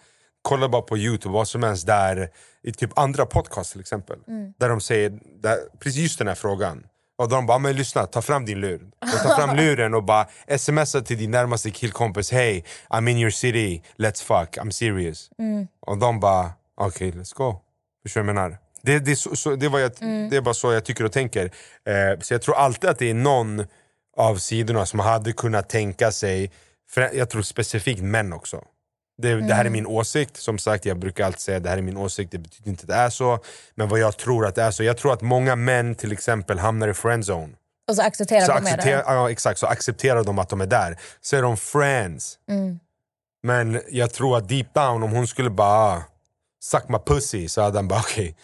Kolla 0.42 0.68
bara 0.68 0.82
på 0.82 0.98
youtube, 0.98 1.32
vad 1.32 1.48
som 1.48 1.62
helst 1.62 1.86
där, 1.86 2.28
i 2.62 2.72
typ 2.72 2.98
andra 2.98 3.26
podcast 3.26 3.72
till 3.72 3.80
exempel. 3.80 4.18
Där 4.58 4.68
de 4.68 4.80
säger 4.80 5.18
där, 5.42 5.56
precis 5.78 6.02
just 6.02 6.18
den 6.18 6.28
här 6.28 6.34
frågan. 6.34 6.86
Och 7.18 7.28
de 7.28 7.46
bara, 7.46 7.58
men 7.58 7.76
lyssna, 7.76 8.06
ta 8.06 8.22
fram 8.22 8.44
din 8.44 8.60
lur. 8.60 8.90
Tar 9.22 9.36
fram 9.36 9.56
luren 9.56 9.94
och 9.94 10.04
bara 10.04 10.26
smsa 10.58 11.00
till 11.00 11.18
din 11.18 11.30
närmaste 11.30 11.70
killkompis, 11.70 12.32
hey 12.32 12.62
I'm 12.90 13.10
in 13.10 13.18
your 13.18 13.30
city, 13.30 13.82
let's 13.96 14.22
fuck, 14.24 14.56
I'm 14.58 14.70
serious. 14.70 15.30
Och 15.80 15.98
de 15.98 16.20
bara, 16.20 16.50
okej 16.76 17.10
let's 17.12 17.34
go. 17.34 17.60
Förstår 18.02 18.20
du 18.20 18.26
vad 18.26 18.36
jag 18.36 18.42
menar? 18.42 18.58
Det, 18.82 18.98
det, 18.98 19.16
så, 19.16 19.36
så, 19.36 19.56
det, 19.56 19.66
jag, 19.66 19.92
det 20.30 20.36
är 20.36 20.40
bara 20.40 20.54
så 20.54 20.72
jag 20.72 20.84
tycker 20.84 21.04
och 21.04 21.12
tänker. 21.12 21.44
Eh, 21.44 22.20
så 22.20 22.34
jag 22.34 22.42
tror 22.42 22.54
alltid 22.54 22.90
att 22.90 22.98
det 22.98 23.10
är 23.10 23.14
någon 23.14 23.64
av 24.16 24.36
sidorna 24.36 24.86
som 24.86 25.00
hade 25.00 25.32
kunnat 25.32 25.68
tänka 25.68 26.12
sig, 26.12 26.50
jag 27.12 27.30
tror 27.30 27.42
specifikt 27.42 28.02
män 28.02 28.32
också. 28.32 28.64
Det, 29.18 29.34
det 29.34 29.54
här 29.54 29.64
är 29.64 29.70
min 29.70 29.86
åsikt, 29.86 30.36
som 30.36 30.58
sagt 30.58 30.84
jag 30.84 30.98
brukar 30.98 31.26
alltid 31.26 31.40
säga 31.40 31.60
det 31.60 31.68
här 31.68 31.78
är 31.78 31.82
min 31.82 31.96
åsikt, 31.96 32.32
det 32.32 32.38
betyder 32.38 32.70
inte 32.70 32.82
att 32.82 32.88
det 32.88 32.94
är 32.94 33.10
så. 33.10 33.38
Men 33.74 33.88
vad 33.88 33.98
jag 33.98 34.16
tror 34.16 34.46
att 34.46 34.54
det 34.54 34.62
är 34.62 34.70
så, 34.70 34.82
jag 34.84 34.96
tror 34.96 35.12
att 35.12 35.22
många 35.22 35.56
män 35.56 35.94
till 35.94 36.12
exempel 36.12 36.58
hamnar 36.58 36.88
i 36.88 36.94
friendzone. 36.94 37.52
Och 37.88 37.96
så 37.96 38.02
accepterar 38.02 38.40
Så 38.40 38.52
de 38.52 38.58
accepterar, 38.58 38.96
det. 38.96 39.12
ja, 39.14 39.30
exakt, 39.30 39.58
så 39.58 39.66
accepterar 39.66 40.24
de 40.24 40.38
att 40.38 40.48
de 40.48 40.60
är 40.60 40.66
där. 40.66 40.98
Så 41.20 41.36
är 41.36 41.42
de 41.42 41.56
friends. 41.56 42.38
Mm. 42.48 42.78
Men 43.42 43.80
jag 43.90 44.12
tror 44.12 44.36
att 44.36 44.48
deep 44.48 44.74
down, 44.74 45.02
om 45.02 45.12
hon 45.12 45.26
skulle 45.26 45.50
bara 45.50 46.02
suck 46.62 46.88
my 46.88 46.98
pussy, 47.06 47.48
så 47.48 47.62
hade 47.62 47.78
han 47.78 47.88
bara 47.88 48.00
okej. 48.06 48.36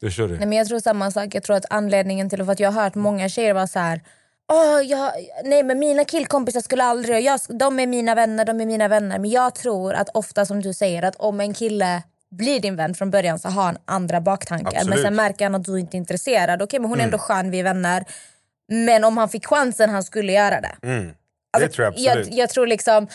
Förstår 0.00 0.28
du? 0.28 0.38
Nej, 0.38 0.46
men 0.46 0.58
jag 0.58 0.66
tror 0.68 0.80
samma 0.80 1.10
sak. 1.10 1.34
Jag 1.34 1.42
tror 1.42 1.56
att 1.56 1.64
anledningen 1.70 2.30
till 2.30 2.44
för 2.44 2.52
att 2.52 2.60
jag 2.60 2.70
har 2.70 2.82
hört 2.82 2.94
många 2.94 3.28
tjejer 3.28 3.54
vara 3.54 3.66
så 3.66 3.78
här. 3.78 4.00
Åh, 4.52 4.82
jag, 4.82 5.12
nej 5.44 5.62
men 5.62 5.78
mina 5.78 6.04
killkompisar 6.04 6.60
skulle 6.60 6.84
aldrig, 6.84 7.24
jag, 7.24 7.40
de 7.48 7.80
är 7.80 7.86
mina 7.86 8.14
vänner, 8.14 8.44
de 8.44 8.60
är 8.60 8.66
mina 8.66 8.88
vänner. 8.88 9.18
Men 9.18 9.30
jag 9.30 9.54
tror 9.54 9.94
att 9.94 10.08
ofta 10.14 10.46
som 10.46 10.62
du 10.62 10.74
säger 10.74 11.02
att 11.02 11.16
om 11.16 11.40
en 11.40 11.54
kille 11.54 12.02
blir 12.30 12.60
din 12.60 12.76
vän 12.76 12.94
från 12.94 13.10
början 13.10 13.38
så 13.38 13.48
har 13.48 13.62
han 13.62 13.78
andra 13.84 14.20
baktankar. 14.20 14.84
Men 14.88 14.98
sen 14.98 15.16
märker 15.16 15.44
han 15.44 15.54
att 15.54 15.64
du 15.64 15.80
inte 15.80 15.96
är 15.96 15.98
intresserad. 15.98 16.62
Okej 16.62 16.80
men 16.80 16.90
hon 16.90 17.00
är 17.00 17.04
ändå 17.04 17.18
skön, 17.18 17.50
vi 17.50 17.60
är 17.60 17.64
vänner. 17.64 18.04
Men 18.68 19.04
om 19.04 19.16
han 19.16 19.28
fick 19.28 19.46
chansen 19.46 19.90
han 19.90 20.02
skulle 20.02 20.32
göra 20.32 20.60
det. 20.60 20.76
Mm. 20.82 21.14
Alltså, 21.52 21.68
det 21.68 21.74
tror 21.74 21.84
jag 21.84 21.98
jag, 21.98 22.28
jag 22.32 22.50
tror 22.50 22.66
liksom 22.66 23.08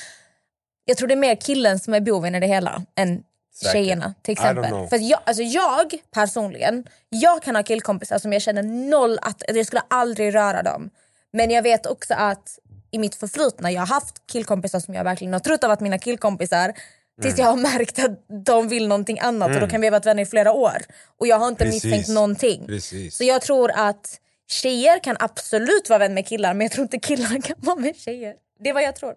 Jag 0.86 0.98
tror 0.98 1.08
det 1.08 1.14
är 1.14 1.16
mer 1.16 1.36
killen 1.36 1.80
som 1.80 1.94
är 1.94 2.00
boven 2.00 2.36
i 2.36 2.40
det 2.40 2.48
hela 2.48 2.84
än 2.96 3.24
Säkert. 3.54 3.72
tjejerna 3.72 4.14
till 4.22 4.32
exempel. 4.32 4.88
För 4.90 4.98
jag, 4.98 5.20
alltså 5.24 5.44
jag 5.44 5.94
personligen, 6.14 6.86
jag 7.10 7.44
kan 7.44 7.56
ha 7.56 7.64
killkompisar 7.64 8.20
som 8.20 8.34
jag 8.34 8.42
känner 8.42 8.64
noll 8.64 9.20
att 9.22 9.44
jag 9.48 9.66
skulle 9.68 9.82
aldrig 9.88 10.36
röra 10.36 10.64
dem. 10.64 10.90
Men 11.34 11.52
jag 11.52 11.62
vet 11.62 11.86
också 11.86 12.14
att 12.14 12.60
i 12.92 12.98
mitt 13.00 13.16
förflutna, 13.16 13.72
jag 13.72 13.82
har 13.82 13.88
haft 13.88 14.28
killkompisar 14.32 14.80
som 14.80 14.94
jag 14.94 15.04
verkligen 15.04 15.34
har 15.34 15.40
trott 15.40 15.62
har 15.62 15.70
varit 15.70 15.80
mina 15.80 15.98
killkompisar 15.98 16.74
tills 17.22 17.34
Mm. 17.40 17.46
jag 17.46 17.52
har 17.52 17.78
märkt 17.78 18.00
att 18.00 18.46
de 18.46 18.68
vill 18.68 18.88
någonting 18.88 19.20
annat 19.20 19.56
och 19.56 19.62
då 19.62 19.68
kan 19.68 19.82
vi 19.82 19.88
ha 19.88 19.92
varit 19.92 20.06
vänner 20.06 20.24
i 20.24 20.26
flera 20.26 20.52
år. 20.52 20.78
Och 21.18 21.28
jag 21.28 21.40
har 21.40 21.48
inte 21.48 21.64
Precis. 21.66 21.84
misstänkt 21.84 22.10
någonting. 22.10 22.66
Precis. 22.68 23.16
Så 23.18 23.24
jag 23.24 23.42
tror 23.42 23.72
att 23.76 24.20
tjejer 24.48 25.00
kan 25.04 25.18
absolut 25.20 25.90
vara 25.90 26.00
vän 26.00 26.14
med 26.14 26.28
killar 26.28 26.54
men 26.54 26.66
jag 26.66 26.72
tror 26.72 26.84
inte 26.84 27.00
killar 27.00 27.42
kan 27.42 27.56
vara 27.60 27.76
med 27.76 27.96
tjejer. 27.96 28.36
Det 28.60 28.70
är 28.70 28.74
vad 28.74 28.84
jag 28.84 28.96
tror. 28.96 29.14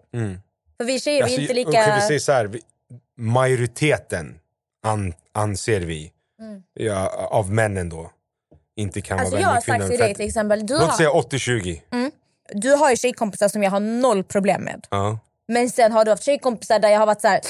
För 0.77 0.83
vi 0.85 0.99
tjejer 0.99 1.23
Alltså, 1.23 1.37
vi 1.37 1.41
är 1.41 1.41
inte 1.41 1.53
lika... 1.53 1.69
okej, 1.69 1.95
vi 1.95 2.01
säger 2.01 2.19
så 2.19 2.31
här, 2.31 2.45
vi, 2.45 2.61
majoriteten 3.17 4.39
an, 4.83 5.13
anser 5.33 5.81
vi, 5.81 6.11
ja, 6.73 7.27
av 7.31 7.51
männen 7.51 7.89
då, 7.89 8.11
inte 8.75 9.01
kan 9.01 9.19
Alltså 9.19 9.31
vara 9.35 9.41
jag 9.41 9.47
vän 9.47 9.55
har 9.55 9.55
med 9.55 9.63
kvinnor. 9.65 9.79
sagt 9.79 9.89
till 9.89 9.99
dig 9.99 10.15
till 10.15 10.25
exempel, 10.27 10.65
du 10.67 10.73
Låt 10.73 10.83
har, 10.89 10.97
säga 10.97 11.09
80-20. 11.09 12.11
du 12.53 12.71
har 12.71 12.89
ju 12.89 12.97
tjejkompisar 12.97 13.47
som 13.47 13.63
jag 13.63 13.71
har 13.71 13.79
noll 13.79 14.23
problem 14.23 14.61
med. 14.61 14.87
Ja. 14.89 15.19
Men 15.47 15.69
sen 15.69 15.91
har 15.91 16.05
du 16.05 16.11
haft 16.11 16.23
tjejkompisar 16.23 16.79
där 16.79 16.89
jag 16.89 16.99
har 16.99 17.05
varit 17.05 17.21
så 17.21 17.27
här. 17.27 17.41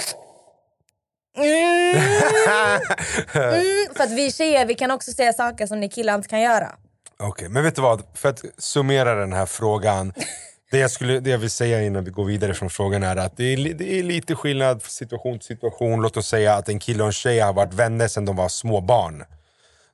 Mm, 1.37 1.95
mm, 1.95 3.85
för 3.95 4.03
att 4.03 4.11
vi 4.11 4.31
tjejer 4.31 4.65
vi 4.65 4.75
kan 4.75 4.91
också 4.91 5.11
säga 5.11 5.33
saker 5.33 5.67
som 5.67 5.79
ni 5.79 5.89
killar 5.89 6.15
inte 6.15 6.27
kan 6.29 6.41
göra. 6.41 6.75
Okej, 7.19 7.49
men 7.49 7.63
vet 7.63 7.75
du 7.75 7.81
vad? 7.81 8.03
För 8.13 8.29
att 8.29 8.41
summera 8.57 9.15
den 9.15 9.33
här 9.33 9.45
frågan. 9.45 10.13
Det 10.71 10.77
jag, 10.77 10.91
skulle, 10.91 11.19
det 11.19 11.29
jag 11.29 11.37
vill 11.37 11.49
säga 11.49 11.83
innan 11.83 12.03
vi 12.03 12.11
går 12.11 12.25
vidare 12.25 12.53
från 12.53 12.69
frågan 12.69 13.03
är 13.03 13.15
att 13.15 13.37
det 13.37 13.43
är, 13.43 13.73
det 13.73 13.99
är 13.99 14.03
lite 14.03 14.35
skillnad 14.35 14.81
situation 14.81 15.39
till 15.39 15.47
situation. 15.47 16.01
Låt 16.01 16.17
oss 16.17 16.27
säga 16.27 16.53
att 16.53 16.69
en 16.69 16.79
kille 16.79 17.03
och 17.03 17.07
en 17.07 17.13
tjej 17.13 17.39
har 17.39 17.53
varit 17.53 17.73
vänner 17.73 18.07
sedan 18.07 18.25
de 18.25 18.35
var 18.35 18.49
små 18.49 18.81
barn. 18.81 19.23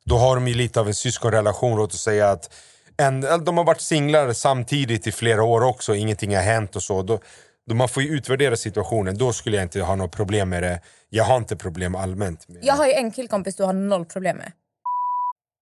Då 0.06 0.18
har 0.18 0.36
de 0.36 0.48
ju 0.48 0.54
lite 0.54 0.80
av 0.80 0.88
en 0.88 0.94
syskonrelation. 0.94 1.78
Låt 1.78 1.94
oss 1.94 2.02
säga 2.02 2.30
att 2.30 2.54
en, 2.98 3.22
de 3.22 3.58
har 3.58 3.64
varit 3.64 3.82
singlar 3.82 4.34
samtidigt 4.34 5.08
i 5.08 5.12
flera 5.12 5.44
år 5.44 5.64
också. 5.64 5.96
Ingenting 5.96 6.36
har 6.36 6.44
hänt 6.44 6.76
och 6.76 6.84
så. 6.84 7.02
Då, 7.02 7.20
då 7.66 7.76
man 7.76 7.90
får 7.90 8.04
ju 8.04 8.10
utvärdera 8.10 8.56
situationen. 8.56 9.18
Då 9.18 9.34
skulle 9.34 9.58
jag 9.58 9.66
inte 9.66 9.82
ha 9.82 9.96
något 9.96 10.12
problem 10.12 10.50
med 10.50 10.64
det. 10.64 10.82
Jag 11.10 11.24
har 11.24 11.38
inte 11.38 11.56
problem 11.56 11.96
allmänt. 11.96 12.48
Med 12.48 12.60
Jag 12.64 12.74
har 12.74 12.86
ju 12.86 12.94
en 12.94 13.12
killkompis 13.12 13.56
du 13.56 13.64
har 13.64 13.74
noll 13.74 14.06
problem 14.06 14.38
med. 14.38 14.52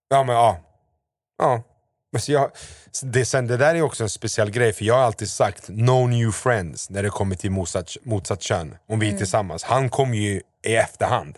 Ja 0.09 0.23
men 0.23 0.35
ja. 0.35 0.57
Ja. 1.37 1.63
Jag, 2.27 2.51
det, 3.03 3.25
sen, 3.25 3.47
det 3.47 3.57
där 3.57 3.75
är 3.75 3.81
också 3.81 4.03
en 4.03 4.09
speciell 4.09 4.51
grej 4.51 4.73
för 4.73 4.85
jag 4.85 4.93
har 4.93 5.01
alltid 5.01 5.29
sagt 5.29 5.69
no 5.69 6.07
new 6.07 6.31
friends 6.31 6.89
när 6.89 7.03
det 7.03 7.09
kommer 7.09 7.35
till 7.35 7.51
motsatt, 7.51 7.97
motsatt 8.03 8.41
kön. 8.41 8.75
Om 8.87 8.99
vi 8.99 9.13
är 9.13 9.17
tillsammans. 9.17 9.63
Han 9.63 9.89
kom 9.89 10.13
ju 10.13 10.41
i 10.65 10.75
efterhand. 10.75 11.37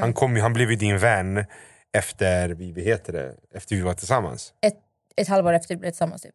Han, 0.00 0.12
kom 0.12 0.36
ju, 0.36 0.42
han 0.42 0.52
blev 0.52 0.70
ju 0.70 0.76
din 0.76 0.98
vän 0.98 1.44
efter 1.92 2.48
vi, 2.48 2.84
heter 2.84 3.12
det, 3.12 3.34
efter 3.54 3.76
vi 3.76 3.82
var 3.82 3.94
tillsammans. 3.94 4.52
Ett, 4.62 4.76
ett 5.16 5.28
halvår 5.28 5.52
efter 5.52 5.74
vi 5.74 5.78
blev 5.78 5.90
tillsammans 5.90 6.22
typ. 6.22 6.34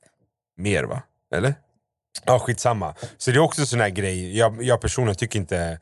Mer 0.57 0.83
va? 0.83 1.03
Eller? 1.35 1.55
Ja 2.25 2.39
skitsamma. 2.39 2.95
Så 3.17 3.31
det 3.31 3.37
är 3.37 3.41
också 3.41 3.65
sån 3.65 3.79
här 3.79 3.89
grej, 3.89 4.37
jag, 4.37 4.63
jag 4.63 4.81
personligen 4.81 5.15
tycker 5.15 5.39
inte 5.39 5.79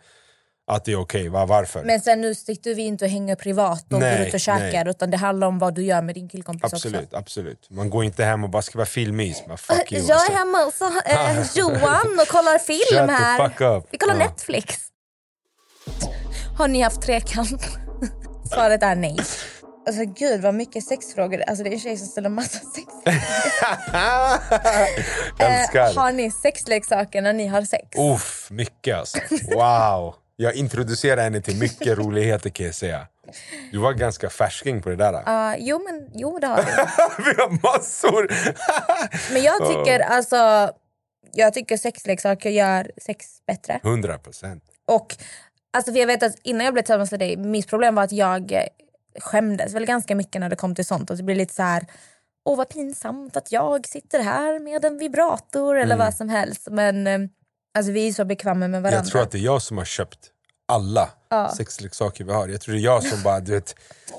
att 0.69 0.85
det 0.85 0.91
är 0.91 0.99
okej. 0.99 1.29
Va? 1.29 1.45
Varför? 1.45 1.83
Men 1.83 2.01
sen 2.01 2.21
nu 2.21 2.35
sitter 2.35 2.75
vi 2.75 2.81
inte 2.81 3.05
och 3.05 3.11
hänger 3.11 3.35
privat 3.35 3.93
och 3.93 3.99
Nej, 3.99 4.17
går 4.17 4.27
ut 4.27 4.33
och 4.33 4.39
käkar 4.39 4.83
nej. 4.83 4.89
utan 4.89 5.11
det 5.11 5.17
handlar 5.17 5.47
om 5.47 5.59
vad 5.59 5.73
du 5.75 5.83
gör 5.83 6.01
med 6.01 6.15
din 6.15 6.29
killkompis 6.29 6.73
Absolut, 6.73 7.03
också. 7.03 7.17
absolut. 7.17 7.69
Man 7.69 7.89
går 7.89 8.03
inte 8.03 8.23
hem 8.23 8.43
och 8.43 8.49
bara 8.49 8.61
ska 8.61 8.77
vara 8.77 8.85
fuck 8.85 9.07
you. 9.07 10.01
Jag 10.01 10.11
alltså. 10.11 10.31
är 10.31 10.35
hemma 10.35 10.57
hos 10.63 10.81
eh, 10.81 11.45
Johan 11.55 12.19
och 12.21 12.27
kollar 12.27 12.59
film 12.59 13.09
här. 13.09 13.49
fuck 13.49 13.61
up. 13.61 13.87
Vi 13.91 13.97
kollar 13.97 14.13
Ja. 14.15 14.19
Netflix. 14.19 14.75
Har 16.57 16.67
ni 16.67 16.81
haft 16.81 17.01
trekant? 17.01 17.67
Svaret 18.53 18.83
är 18.83 18.95
nej. 18.95 19.17
Alltså 19.87 20.05
gud 20.05 20.41
vad 20.41 20.53
mycket 20.53 20.83
sexfrågor. 20.83 21.43
Alltså 21.47 21.63
det 21.63 21.69
är 21.69 21.73
en 21.73 21.79
tjej 21.79 21.97
som 21.97 22.07
ställer 22.07 22.29
massa 22.29 22.59
sexfrågor. 22.59 23.19
Eh, 25.39 25.95
har 25.95 26.11
ni 26.11 26.31
sexleksaker 26.31 27.21
när 27.21 27.33
ni 27.33 27.47
har 27.47 27.61
sex? 27.61 27.99
Uff, 27.99 28.47
mycket 28.51 28.97
alltså. 28.97 29.17
Wow. 29.55 30.15
Jag 30.41 30.55
introducerade 30.55 31.21
henne 31.21 31.41
till 31.41 31.59
mycket 31.59 31.97
roligheter 31.97 32.49
kan 32.49 32.65
jag 32.65 32.75
säga. 32.75 33.07
Du 33.71 33.77
var 33.77 33.93
ganska 33.93 34.29
färsking 34.29 34.81
på 34.81 34.89
det 34.89 34.95
där. 34.95 35.23
Ja, 35.25 35.55
jo 35.57 35.81
men 35.85 36.09
jo 36.13 36.39
det 36.39 36.47
har 36.47 36.57
vi. 36.57 36.63
Vi 37.23 37.41
har 37.41 37.49
massor! 37.49 38.27
Men 39.33 39.41
jag 39.41 39.67
tycker 39.67 39.99
alltså 39.99 40.71
jag 41.31 41.53
tycker 41.53 41.77
sexleksaker 41.77 42.49
gör 42.49 42.91
sex 42.97 43.25
bättre. 43.47 43.79
100 43.83 44.17
procent. 44.17 44.63
Och 44.87 45.15
alltså 45.73 45.91
för 45.91 45.99
jag 45.99 46.07
vet 46.07 46.23
att 46.23 46.35
innan 46.43 46.65
jag 46.65 46.73
blev 46.73 46.83
tillsammans 46.83 47.11
med 47.11 47.19
dig, 47.19 47.37
mitt 47.37 47.67
problem 47.67 47.95
var 47.95 48.03
att 48.03 48.11
jag 48.11 48.51
eh, 48.51 48.63
skämdes 49.19 49.73
väl 49.73 49.85
ganska 49.85 50.15
mycket 50.15 50.39
när 50.39 50.49
det 50.49 50.55
kom 50.55 50.75
till 50.75 50.85
sånt. 50.85 51.09
Och 51.09 51.17
det 51.17 51.23
blir 51.23 51.35
lite 51.35 51.53
så 51.53 51.63
här, 51.63 51.85
åh 52.45 52.57
vad 52.57 52.69
pinsamt 52.69 53.37
att 53.37 53.51
jag 53.51 53.87
sitter 53.87 54.19
här 54.19 54.59
med 54.59 54.85
en 54.85 54.97
vibrator 54.97 55.77
eller 55.77 55.97
vad 55.97 56.13
som 56.13 56.29
helst. 56.29 56.67
Men 56.71 57.07
eh, 57.07 57.19
alltså 57.77 57.91
vi 57.91 58.07
är 58.07 58.13
så 58.13 58.25
bekväma 58.25 58.67
med 58.67 58.81
varandra. 58.81 58.91
Jag 58.99 59.05
tror 59.05 59.21
att 59.21 59.31
det 59.31 59.37
är 59.37 59.41
jag 59.41 59.61
som 59.61 59.77
har 59.77 59.85
köpt 59.85 60.19
alla 60.67 61.09
sexleksaker 61.57 62.23
vi 62.23 62.33
har. 62.33 62.47
Jag 62.47 62.61
tror 62.61 62.75
det 62.75 62.81
är 62.81 62.83
jag 62.83 63.03
som 63.03 63.23
bara, 63.23 63.39
du 63.39 63.51
vet, 63.51 63.75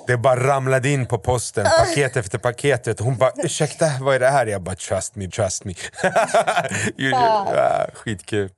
det 0.07 0.16
bara 0.16 0.47
ramlade 0.47 0.88
in 0.88 1.07
på 1.07 1.19
posten, 1.19 1.66
paket 1.78 2.16
efter 2.16 2.38
paket. 2.38 2.87
vet. 2.87 3.00
Hon 3.00 3.16
bara, 3.16 3.33
ursäkta, 3.37 3.87
vad 4.00 4.14
är 4.14 4.21
det 4.21 4.28
här? 4.28 4.47
Jag 4.47 4.62
bara, 4.62 4.76
trust 4.76 5.14
me, 5.16 5.28
trust 5.30 5.64
me. 5.64 5.75
ja, 6.97 7.87
skitkul. 7.95 8.50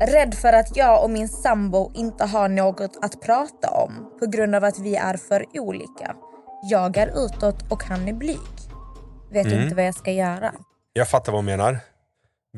Rädd 0.00 0.34
för 0.34 0.52
att 0.52 0.76
jag 0.76 1.04
och 1.04 1.10
min 1.10 1.28
sambo 1.28 1.92
inte 1.94 2.24
har 2.24 2.48
något 2.48 2.96
att 3.02 3.20
prata 3.22 3.70
om 3.70 4.16
på 4.20 4.26
grund 4.26 4.54
av 4.54 4.64
att 4.64 4.78
vi 4.78 4.96
är 4.96 5.16
för 5.16 5.44
olika. 5.60 6.14
Jag 6.70 6.96
är 6.96 7.24
utåt 7.26 7.72
och 7.72 7.84
han 7.84 8.08
är 8.08 8.12
blyg. 8.12 8.38
Vet 9.32 9.46
Mm. 9.46 9.62
inte 9.62 9.74
vad 9.74 9.84
jag 9.86 9.94
ska 9.94 10.12
göra. 10.12 10.52
Jag 10.92 11.08
fattar 11.08 11.32
vad 11.32 11.38
hon 11.38 11.44
menar. 11.44 11.80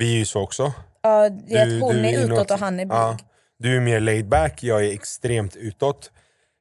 Vi 0.01 0.15
är 0.15 0.19
ju 0.19 0.25
så 0.25 0.41
också. 0.41 0.73
Ja, 1.03 1.29
det 1.29 1.57
är 1.57 1.77
att 1.77 1.83
hon 1.83 2.05
är 2.05 2.13
inåt. 2.13 2.31
utåt 2.31 2.51
och 2.51 2.59
han 2.59 2.81
är 2.81 2.87
blyg. 2.87 2.99
Ja, 2.99 3.19
du 3.59 3.77
är 3.77 3.81
mer 3.81 4.01
laid 4.01 4.29
back, 4.29 4.63
jag 4.63 4.85
är 4.85 4.93
extremt 4.93 5.57
utåt. 5.57 6.11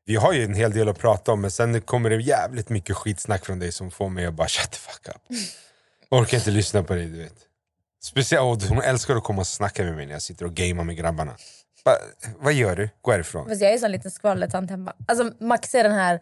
Vi 0.06 0.16
har 0.16 0.34
ju 0.34 0.44
en 0.44 0.54
hel 0.54 0.72
del 0.72 0.90
att 0.90 1.00
prata 1.00 1.32
om 1.32 1.42
men 1.42 1.52
sen 1.52 1.82
kommer 1.82 2.10
det 2.10 2.22
jävligt 2.22 2.70
mycket 2.70 2.96
skitsnack 2.96 3.46
från 3.46 3.60
dig 3.60 3.72
som 3.72 3.92
får 3.92 4.10
mig 4.10 4.26
att 4.26 4.34
bara 4.34 4.48
shut 4.48 4.72
the 4.72 4.78
fuck 4.78 5.08
up. 5.08 5.38
Orkar 6.10 6.38
inte 6.38 6.52
lyssna 6.52 6.84
på 6.84 6.94
dig 6.94 7.06
du 7.06 7.18
vet. 7.18 7.36
Speciellt, 8.04 8.70
hon 8.70 8.82
älskar 8.82 9.16
att 9.16 9.24
komma 9.24 9.40
och 9.42 9.48
snacka 9.48 9.84
med 9.84 9.96
mig 9.96 10.06
när 10.06 10.14
jag 10.14 10.22
sitter 10.22 10.46
och 10.46 10.54
gamear 10.54 10.84
med 10.84 10.98
grabbarna. 10.98 11.36
Bara, 11.86 11.98
vad 12.40 12.54
gör 12.54 12.76
du? 12.76 12.90
Gå 13.02 13.12
härifrån. 13.12 13.50
Fast 13.50 13.62
jag 13.62 13.70
är 13.70 13.74
en 13.74 13.80
sån 13.80 13.92
liten 13.92 14.12
skvallertant 14.12 14.70
hemma. 14.70 14.94
Alltså 15.08 15.32
Max 15.40 15.76
är 15.76 15.84
den 15.84 15.94
här... 15.94 16.20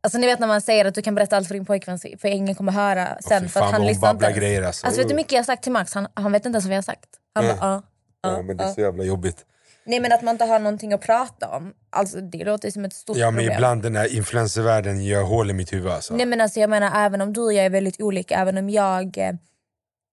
Alltså 0.00 0.18
ni 0.18 0.26
vet 0.26 0.38
när 0.40 0.46
man 0.46 0.60
säger 0.60 0.84
att 0.84 0.94
du 0.94 1.02
kan 1.02 1.14
berätta 1.14 1.36
allt 1.36 1.48
för 1.48 1.54
din 1.54 1.64
pojkvän 1.64 1.98
för 1.98 2.26
ingen 2.28 2.54
kommer 2.54 2.72
höra 2.72 3.18
sen. 3.20 3.42
fy 3.42 3.48
för 3.48 3.60
fan, 3.60 3.68
att 3.68 3.74
han 3.74 3.86
lyssnar 3.86 4.10
inte 4.10 4.32
grejer, 4.32 4.62
alltså. 4.62 4.86
alltså. 4.86 5.00
vet 5.00 5.08
du 5.08 5.12
hur 5.12 5.16
mycket 5.16 5.32
jag 5.32 5.38
har 5.38 5.44
sagt 5.44 5.62
till 5.62 5.72
Max? 5.72 5.94
Han, 5.94 6.06
han 6.14 6.32
vet 6.32 6.46
inte 6.46 6.56
ens 6.56 6.64
vad 6.64 6.72
jag 6.72 6.76
har 6.78 6.82
sagt. 6.82 7.08
Han 7.34 7.44
Mm. 7.44 7.56
bara 7.58 7.82
ja. 8.22 8.30
Ja, 8.36 8.42
men 8.42 8.56
det 8.56 8.64
är 8.64 8.72
så 8.72 8.80
jävla 8.80 9.04
jobbigt. 9.04 9.44
Nej 9.84 10.00
men 10.00 10.12
att 10.12 10.22
man 10.22 10.34
inte 10.34 10.44
har 10.44 10.58
någonting 10.58 10.92
att 10.92 11.00
prata 11.00 11.48
om. 11.48 11.72
Alltså 11.90 12.20
det 12.20 12.44
låter 12.44 12.70
som 12.70 12.84
ett 12.84 12.92
stort 12.92 13.16
Ja 13.16 13.30
men 13.30 13.38
problem. 13.38 13.54
ibland 13.56 13.82
den 13.82 13.96
här 13.96 14.16
influencervärlden 14.16 15.04
gör 15.04 15.22
hål 15.22 15.50
i 15.50 15.52
mitt 15.52 15.72
huvud 15.72 15.92
alltså. 15.92 16.14
Nej 16.14 16.26
men 16.26 16.40
alltså 16.40 16.60
jag 16.60 16.70
menar 16.70 17.06
även 17.06 17.20
om 17.20 17.32
du 17.32 17.40
och 17.40 17.52
jag 17.52 17.64
är 17.64 17.70
väldigt 17.70 18.00
olika, 18.00 18.34
även 18.34 18.58
om 18.58 18.70
jag 18.70 19.18
eh, 19.18 19.32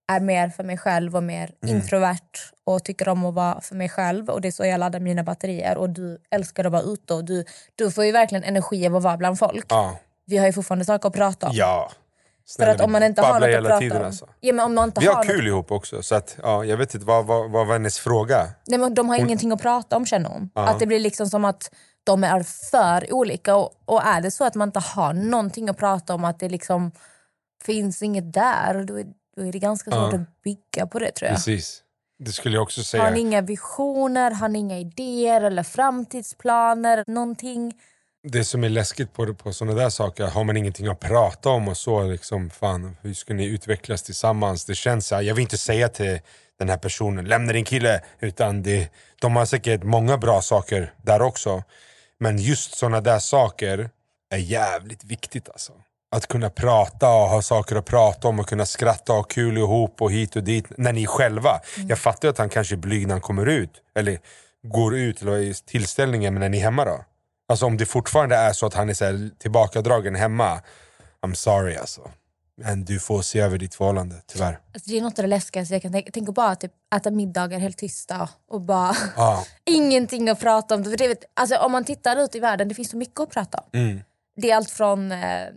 är 0.08 0.20
mer 0.20 0.50
för 0.50 0.64
mig 0.64 0.78
själv 0.78 1.16
och 1.16 1.24
mer 1.24 1.52
Mm. 1.64 1.76
introvert 1.76 2.20
och 2.64 2.84
tycker 2.84 3.10
om 3.10 3.26
att 3.26 3.34
vara 3.34 3.62
för 3.62 3.76
mig 3.76 3.90
själv 3.90 4.30
och 4.30 4.42
det 4.42 4.48
är 4.48 4.52
så 4.52 4.66
jag 4.66 4.80
laddar 4.80 5.00
mina 5.00 5.24
batterier 5.24 5.78
och 5.78 5.90
du 5.90 6.18
älskar 6.32 6.66
att 6.66 6.72
vara 6.72 6.82
ute 6.82 7.14
och 7.14 7.26
du, 7.26 7.46
du 7.76 7.92
får 7.92 8.06
ju 8.06 8.12
verkligen 8.12 8.44
energi 8.44 8.88
av 8.88 8.96
att 8.96 9.04
vara 9.04 9.18
bland 9.18 9.40
folk. 9.40 9.66
Ja. 9.70 9.98
Vi 10.26 10.38
har 10.38 10.46
ju 10.46 10.54
fortfarande 10.54 10.86
saker 10.86 11.08
att 11.10 11.16
prata 11.16 11.48
om. 11.48 11.54
ja. 11.56 11.92
för 11.92 12.54
Snälla, 12.54 12.72
att 12.72 12.82
om 12.82 12.92
man 12.92 13.04
inte 13.04 13.22
har 13.22 13.40
något 13.40 13.50
att 13.56 13.64
prata 13.64 13.80
tiden, 13.80 13.98
om. 13.98 14.06
alltså. 14.06 14.28
Ja, 14.40 14.54
men 14.54 14.66
om 14.66 14.76
man 14.76 14.84
inte 14.90 15.00
Vi 15.02 15.08
har 15.08 15.16
har 15.16 15.24
något, 15.24 15.34
kul 15.36 15.48
ihop 15.48 15.72
också 15.72 16.04
så 16.04 16.16
att, 16.16 16.38
ja, 16.44 16.66
jag 16.66 16.78
vet 16.78 16.94
inte 16.94 17.06
vad, 17.06 17.26
vad, 17.26 17.52
vad 17.52 17.68
var 17.68 17.74
hennes 17.74 18.00
fråga? 18.00 18.48
nej, 18.68 18.80
men 18.80 18.94
de 18.94 19.10
har 19.10 19.16
ingenting 19.18 19.52
att 19.52 19.62
prata 19.62 19.96
om 19.96 20.06
känner 20.06 20.30
hon. 20.30 20.50
Att 20.54 20.80
det 20.80 20.86
blir 20.88 21.00
liksom 21.00 21.28
som 21.28 21.46
att 21.46 21.72
de 22.04 22.24
är 22.24 22.44
för 22.44 23.14
olika 23.14 23.56
och, 23.56 23.72
och 23.86 24.04
är 24.06 24.22
det 24.22 24.32
så 24.32 24.46
att 24.46 24.56
man 24.56 24.70
inte 24.70 24.80
har 24.80 25.14
någonting 25.14 25.70
att 25.70 25.78
prata 25.78 26.14
om 26.16 26.24
att 26.26 26.40
det 26.40 26.50
liksom 26.50 26.92
finns 27.66 28.02
inget 28.02 28.34
där 28.34 28.84
då 28.84 29.00
är, 29.00 29.06
då 29.38 29.46
är 29.46 29.52
det 29.52 29.60
ganska 29.60 29.92
svårt 29.92 30.14
att 30.14 30.42
bygga 30.44 30.88
på 30.88 31.00
det 31.00 31.12
tror 31.12 31.28
jag. 31.28 31.36
Precis. 31.36 31.84
Det 32.20 32.32
skulle 32.32 32.56
jag 32.56 32.64
också 32.64 32.84
säga. 32.84 33.04
Har 33.04 33.12
ni 33.12 33.20
inga 33.20 33.42
visioner, 33.42 34.32
har 34.32 34.50
ni 34.50 34.60
inga 34.60 34.80
idéer 34.80 35.42
eller 35.42 35.64
framtidsplaner? 35.64 37.04
Någonting? 37.08 37.74
Det 38.24 38.44
som 38.44 38.64
är 38.64 38.70
läskigt 38.70 39.14
på, 39.14 39.34
på 39.34 39.54
sådana 39.54 39.78
där 39.80 39.90
saker, 39.90 40.28
har 40.28 40.44
man 40.44 40.58
ingenting 40.58 40.88
att 40.88 41.00
prata 41.00 41.50
om 41.50 41.68
och 41.68 41.78
så, 41.78 42.04
liksom, 42.04 42.50
fan, 42.50 42.98
hur 43.02 43.14
ska 43.14 43.34
ni 43.34 43.46
utvecklas 43.46 44.04
tillsammans? 44.04 44.66
Det 44.66 44.76
känns 44.76 45.08
så 45.08 45.16
här, 45.16 45.22
jag 45.22 45.36
vill 45.36 45.42
inte 45.42 45.58
säga 45.58 45.90
till 45.90 46.20
den 46.60 46.70
här 46.70 46.78
personen, 46.78 47.26
lämna 47.26 47.54
din 47.54 47.66
kille, 47.66 48.02
utan 48.20 48.64
det, 48.64 48.90
de 49.22 49.36
har 49.36 49.46
säkert 49.46 49.84
många 49.84 50.18
bra 50.18 50.42
saker 50.42 50.94
där 51.02 51.22
också. 51.22 51.64
Men 52.20 52.38
just 52.38 52.78
sådana 52.78 53.02
där 53.02 53.20
saker 53.20 53.90
är 54.30 54.38
jävligt 54.38 55.04
viktigt 55.04 55.50
alltså. 55.50 55.74
Att 56.12 56.28
kunna 56.28 56.50
prata 56.50 57.10
och 57.10 57.30
ha 57.30 57.42
saker 57.42 57.76
att 57.76 57.86
prata 57.86 58.28
om 58.28 58.40
och 58.40 58.48
kunna 58.48 58.66
skratta 58.66 59.14
och 59.14 59.18
ha 59.18 59.24
kul 59.24 59.58
ihop 59.58 60.02
och 60.02 60.12
hit 60.12 60.36
och 60.36 60.44
dit 60.44 60.66
när 60.78 60.94
ni 60.94 61.04
är 61.04 61.08
själva. 61.08 61.60
Jag 61.88 62.00
fattar 62.00 62.28
ju 62.28 62.30
att 62.30 62.38
han 62.38 62.50
kanske 62.50 62.76
är 62.76 62.78
blyg 62.78 63.08
när 63.08 63.14
han 63.14 63.22
kommer 63.22 63.46
ut, 63.46 63.72
eller 63.96 64.20
går 64.64 64.96
ut 64.96 65.22
eller 65.22 65.38
i 65.38 65.54
tillställningen, 65.54 66.34
men 66.34 66.42
när 66.42 66.50
ni 66.50 66.58
är 66.58 66.62
hemma 66.62 66.86
då? 66.86 67.06
Alltså 67.50 67.66
om 67.66 67.78
det 67.78 67.86
fortfarande 67.86 68.36
är 68.36 68.54
så 68.54 68.66
att 68.66 68.74
han 68.74 68.90
är 68.90 68.94
så 68.94 69.06
här 69.06 69.30
tillbakadragen 69.40 70.16
hemma, 70.16 70.62
I'm 71.26 71.34
sorry 71.34 71.76
alltså. 71.76 72.02
Men 72.62 72.86
du 72.86 73.00
får 73.00 73.22
se 73.22 73.40
över 73.40 73.58
ditt 73.58 73.76
förhållande, 73.76 74.16
tyvärr. 74.28 74.60
Alltså, 74.74 74.90
det 74.90 74.98
är 74.98 75.02
något 75.02 75.20
av 75.20 75.24
det 75.24 75.30
läskigaste 75.30 75.76
jag 75.76 75.82
kan 75.82 75.92
tänka. 75.92 76.12
Tänk 76.14 76.30
att 76.30 76.36
bara 76.36 76.56
typ, 76.56 76.72
äta 76.96 77.12
middagar 77.12 77.60
helt 77.60 77.78
tysta 77.78 78.30
och 78.50 78.62
bara 78.62 78.96
Ja. 79.16 79.46
ingenting 79.66 80.30
att 80.30 80.40
prata 80.40 80.76
om. 80.76 80.84
För 80.84 80.98
det, 80.98 81.24
alltså, 81.34 81.58
om 81.58 81.72
man 81.72 81.84
tittar 81.84 82.18
ut 82.18 82.36
i 82.36 82.40
världen, 82.40 82.68
det 82.68 82.76
finns 82.76 82.90
så 82.90 82.98
mycket 82.98 83.20
att 83.20 83.30
prata 83.30 83.58
om. 83.58 83.80
Mm. 83.80 84.02
Det 84.36 84.52
är 84.52 84.56
allt 84.56 84.70
från 84.70 85.12
eh, 85.12 85.48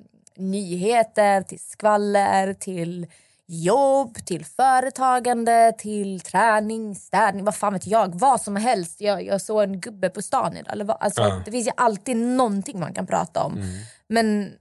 nyheter 0.40 1.42
till 1.42 1.60
skvaller 1.60 2.54
till 2.54 3.06
jobb, 3.46 4.14
till 4.24 4.44
företagande, 4.44 5.72
till 5.78 6.20
träning, 6.20 6.94
städning, 6.94 7.44
vad 7.44 7.54
fan 7.54 7.72
vet 7.72 7.86
jag. 7.86 8.14
Vad 8.14 8.40
som 8.40 8.56
helst. 8.56 9.00
Jag, 9.00 9.24
jag 9.24 9.40
såg 9.40 9.62
en 9.62 9.80
gubbe 9.80 10.10
på 10.10 10.22
stan 10.22 10.56
idag. 10.56 10.72
Eller 10.72 10.84
vad, 10.84 10.96
alltså, 11.00 11.22
Ja. 11.22 11.42
Det 11.44 11.50
finns 11.50 11.66
ju 11.66 11.72
alltid 11.76 12.16
någonting 12.16 12.80
man 12.80 12.94
kan 12.94 13.06
prata 13.06 13.44
om. 13.44 13.52
Mm. 13.56 13.68
Men 14.08 14.52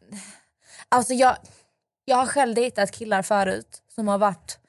alltså 0.89 1.13
jag, 1.13 1.37
jag 2.05 2.17
har 2.17 2.25
själv 2.25 2.55
dejtat 2.55 2.91
killar 2.91 3.21
förut 3.21 3.81
som 3.95 4.07
har 4.07 4.17
varit... 4.17 4.59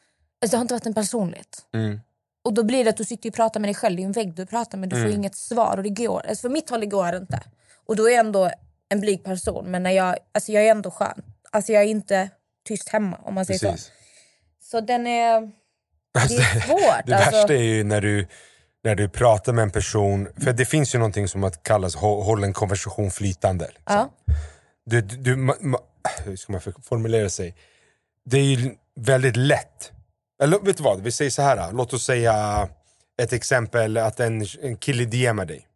Alltså 0.43 0.55
det 0.55 0.57
har 0.59 0.63
inte 0.63 0.75
varit 0.75 0.87
en 0.87 0.95
personlighet. 0.95 1.67
Mm. 1.75 2.01
Och 2.45 2.55
då 2.55 2.63
blir 2.63 2.85
det 2.85 2.91
att 2.91 2.97
du 2.97 3.05
sitter 3.05 3.29
och 3.31 3.35
pratar 3.35 3.61
med 3.61 3.69
dig 3.69 3.75
själv, 3.75 3.99
är 4.01 4.05
en 4.05 4.13
vägg 4.13 4.35
du 4.35 4.47
pratar 4.47 4.79
med, 4.79 4.89
du 4.89 4.97
Mm. 4.97 5.09
får 5.09 5.17
inget 5.17 5.37
svar. 5.37 5.77
Och 5.77 5.83
det 5.83 5.89
går, 5.91 6.27
alltså 6.27 6.41
för 6.43 6.49
mitt 6.49 6.71
håll 6.71 6.81
det 6.81 6.87
går 6.87 7.17
inte. 7.17 7.41
Och 7.87 7.97
då 7.97 8.11
är 8.11 8.19
ändå 8.19 8.51
en 8.91 9.01
blyg 9.01 9.25
person, 9.25 9.71
men 9.71 9.83
när 9.83 9.91
jag, 9.91 10.17
alltså 10.33 10.53
jag 10.53 10.67
är 10.67 10.71
ändå 10.71 10.91
skön. 10.91 11.23
Alltså 11.51 11.73
jag 11.73 11.83
är 11.83 11.87
inte 11.87 12.31
tyst 12.69 12.89
hemma 12.89 13.17
om 13.23 13.35
man 13.35 13.47
säger 13.47 13.59
så. 13.59 13.71
Precis. 13.71 13.93
Så 14.63 14.81
den 14.81 15.07
är... 15.07 15.41
Det 16.29 16.35
är 16.37 16.61
svårt. 16.61 17.07
Det 17.07 17.17
alltså. 17.17 17.31
värsta 17.31 17.55
är 17.55 17.63
ju 17.63 17.85
när 17.85 18.01
du, 18.01 18.27
när 18.85 18.95
du 18.95 19.09
pratar 19.09 19.53
med 19.53 19.63
en 19.63 19.71
person, 19.71 20.29
för 20.37 20.53
det 20.53 20.65
finns 20.65 20.95
ju 20.95 20.99
någonting 20.99 21.29
som 21.29 21.45
att 21.45 21.63
kallas 21.63 21.97
hå- 21.97 22.23
hålla 22.23 22.47
en 22.47 22.53
konversation 22.53 23.11
flytande. 23.11 23.65
Liksom. 23.67 23.85
Ja. 23.87 24.11
Du, 24.85 25.01
du, 25.01 25.17
du, 25.17 25.37
ma, 25.37 25.55
ma, 25.61 25.79
hur 26.25 26.37
ska 26.37 26.53
man 26.53 26.61
formulera 26.83 27.31
sig? 27.31 27.55
Det 28.25 28.39
är 28.39 28.45
ju 28.45 28.75
väldigt 29.01 29.37
lätt. 29.37 29.93
Eller 30.43 30.59
vet 30.59 30.77
du 30.77 30.83
vad, 30.83 31.01
vi 31.01 31.13
säger 31.13 31.31
så 31.31 31.43
här. 31.43 31.73
Låt 31.73 31.93
oss 31.93 32.05
säga 32.05 32.69
ett 33.23 33.33
exempel 33.33 33.97
att 33.97 34.21
en, 34.21 34.47
en 34.63 34.77
kille 34.77 35.05
DMar 35.05 35.45
dig. 35.45 35.67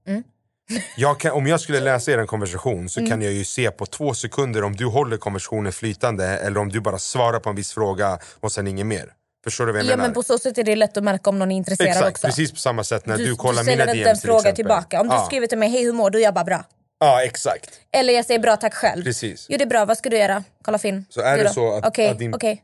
Jag 0.96 1.20
kan, 1.20 1.32
om 1.32 1.46
jag 1.46 1.60
skulle 1.60 1.80
läsa 1.80 2.10
er 2.12 2.18
en 2.18 2.26
konversation 2.26 2.88
så 2.88 3.06
kan 3.06 3.22
jag 3.22 3.32
ju 3.32 3.44
se 3.44 3.70
på 3.70 3.86
två 3.86 4.14
sekunder 4.14 4.64
om 4.64 4.76
du 4.76 4.86
håller 4.86 5.16
konversationen 5.16 5.72
flytande 5.72 6.24
eller 6.26 6.60
om 6.60 6.68
du 6.68 6.80
bara 6.80 6.98
svarar 6.98 7.40
på 7.40 7.50
en 7.50 7.56
viss 7.56 7.72
fråga 7.72 8.18
och 8.40 8.52
sen 8.52 8.66
inget 8.66 8.86
mer. 8.86 9.12
Förstår 9.44 9.66
du 9.66 9.72
vad 9.72 9.78
jag 9.78 9.86
Ja, 9.86 9.90
menar? 9.90 10.04
men 10.04 10.14
på 10.14 10.22
så 10.22 10.38
sätt 10.38 10.58
är 10.58 10.62
det 10.64 10.76
lätt 10.76 10.96
att 10.96 11.04
märka 11.04 11.30
om 11.30 11.38
någon 11.38 11.52
är 11.52 11.56
intresserad 11.56 11.88
Exakt, 11.90 12.08
också. 12.10 12.26
precis 12.26 12.50
på 12.52 12.56
samma 12.58 12.84
sätt 12.84 13.06
när 13.06 13.16
du, 13.18 13.24
du, 13.26 13.36
kollar 13.36 13.64
du 13.64 13.70
mina 13.70 13.84
DMs 13.86 14.20
till 14.20 14.26
fråga 14.28 14.38
exempel. 14.38 14.56
tillbaka. 14.56 15.00
Om 15.00 15.08
du 15.08 15.14
ja. 15.14 15.24
skriver 15.26 15.46
till 15.46 15.58
mig, 15.58 15.68
hej 15.70 15.84
hur 15.84 15.92
mår 15.92 16.10
du? 16.10 16.20
Jag 16.20 16.34
bara 16.34 16.44
bra. 16.44 16.64
Ja, 17.00 17.22
exakt. 17.22 17.70
Eller 17.92 18.12
jag 18.14 18.24
säger 18.24 18.40
bra 18.40 18.56
tack 18.56 18.74
själv. 18.74 19.04
Precis. 19.04 19.46
Jo 19.48 19.58
det 19.58 19.64
är 19.64 19.68
bra, 19.68 19.84
vad 19.84 19.98
ska 19.98 20.08
du 20.10 20.18
göra? 20.18 20.44
Kolla 20.64 20.78
film. 20.78 21.04
Så 21.08 21.20
är 21.20 21.36
Du 21.36 21.42
det 21.42 21.48
då? 21.48 21.54
så 21.54 21.72
att- 21.76 21.86
Okej, 21.86 22.08
att 22.08 22.18
din- 22.18 22.34
okej. 22.34 22.62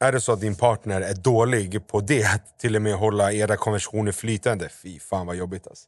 Är 0.00 0.12
det 0.12 0.20
så 0.20 0.32
att 0.32 0.40
din 0.40 0.54
partner 0.54 1.00
är 1.00 1.14
dålig 1.14 1.86
på 1.86 2.00
det, 2.00 2.24
att 2.24 2.58
till 2.60 2.76
och 2.76 2.82
med 2.82 2.94
hålla 2.94 3.32
era 3.32 3.56
konversationer 3.56 4.12
flytande, 4.12 4.68
fy 4.82 4.98
fan 5.00 5.26
vad 5.26 5.36
jobbigt 5.36 5.66
alltså. 5.66 5.84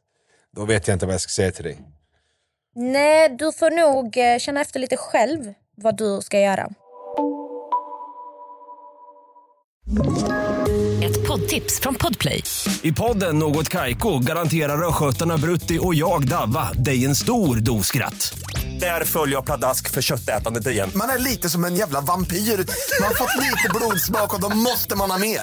Då 0.55 0.65
vet 0.65 0.87
jag 0.87 0.95
inte 0.95 1.05
vad 1.05 1.13
jag 1.13 1.21
ska 1.21 1.29
säga 1.29 1.51
till 1.51 1.63
dig. 1.63 1.77
Nej, 2.75 3.29
du 3.39 3.51
får 3.51 3.71
nog 3.71 4.17
eh, 4.17 4.39
känna 4.39 4.61
efter 4.61 4.79
lite 4.79 4.97
själv 4.97 5.53
vad 5.75 5.97
du 5.97 6.21
ska 6.21 6.39
göra. 6.39 6.69
Ett 11.03 11.27
poddtips 11.27 11.79
från 11.79 11.95
Podplay. 11.95 12.43
I 12.81 12.91
podden 12.91 13.39
Något 13.39 13.69
Kaiko 13.69 14.19
garanterar 14.19 14.87
östgötarna 14.87 15.37
Brutti 15.37 15.79
och 15.81 15.95
jag, 15.95 16.27
Davva, 16.27 16.71
dig 16.73 17.05
en 17.05 17.15
stor 17.15 17.55
dos 17.55 17.87
skratt. 17.87 18.37
Där 18.79 19.03
följer 19.03 19.35
jag 19.35 19.45
pladask 19.45 19.89
för 19.89 20.01
köttätandet 20.01 20.67
igen. 20.67 20.91
Man 20.95 21.09
är 21.09 21.19
lite 21.19 21.49
som 21.49 21.65
en 21.65 21.75
jävla 21.75 22.01
vampyr. 22.01 22.37
Man 22.37 23.07
har 23.07 23.15
fått 23.15 23.43
lite 23.43 23.69
blodsmak 23.75 24.33
och 24.33 24.41
då 24.41 24.49
måste 24.57 24.95
man 24.95 25.11
ha 25.11 25.17
mer. 25.17 25.41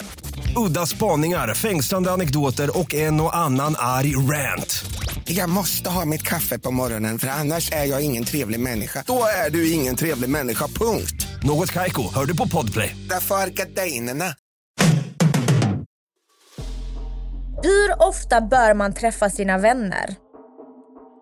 Udda 0.57 0.87
spaningar, 0.87 1.55
fängslande 1.55 2.13
anekdoter 2.13 2.79
och 2.79 2.95
en 2.95 3.21
och 3.21 3.37
annan 3.37 3.75
arg 3.79 4.17
rant. 4.17 4.85
Jag 5.35 5.49
måste 5.49 5.91
ha 5.91 6.05
mitt 6.05 6.23
kaffe 6.23 6.59
på 6.59 6.71
morgonen 6.71 7.19
för 7.19 7.29
annars 7.29 7.73
är 7.73 7.85
jag 7.85 8.03
ingen 8.03 8.25
trevlig 8.25 8.61
människa. 8.61 9.05
Då 9.07 9.25
är 9.47 9.51
du 9.51 9.73
ingen 9.73 9.97
trevlig 9.97 10.31
människa, 10.31 10.67
punkt. 10.67 11.27
Något 11.43 11.73
Kaiko, 11.73 12.03
hör 12.15 12.25
du 12.25 12.37
på 12.37 12.49
Podplay. 12.49 12.97
Därför 13.11 13.35
är 13.35 13.47
gardinerna. 13.47 14.25
Hur 17.63 18.09
ofta 18.09 18.41
bör 18.41 18.75
man 18.75 18.95
träffa 18.95 19.31
sina 19.31 19.59
vänner 19.59 20.15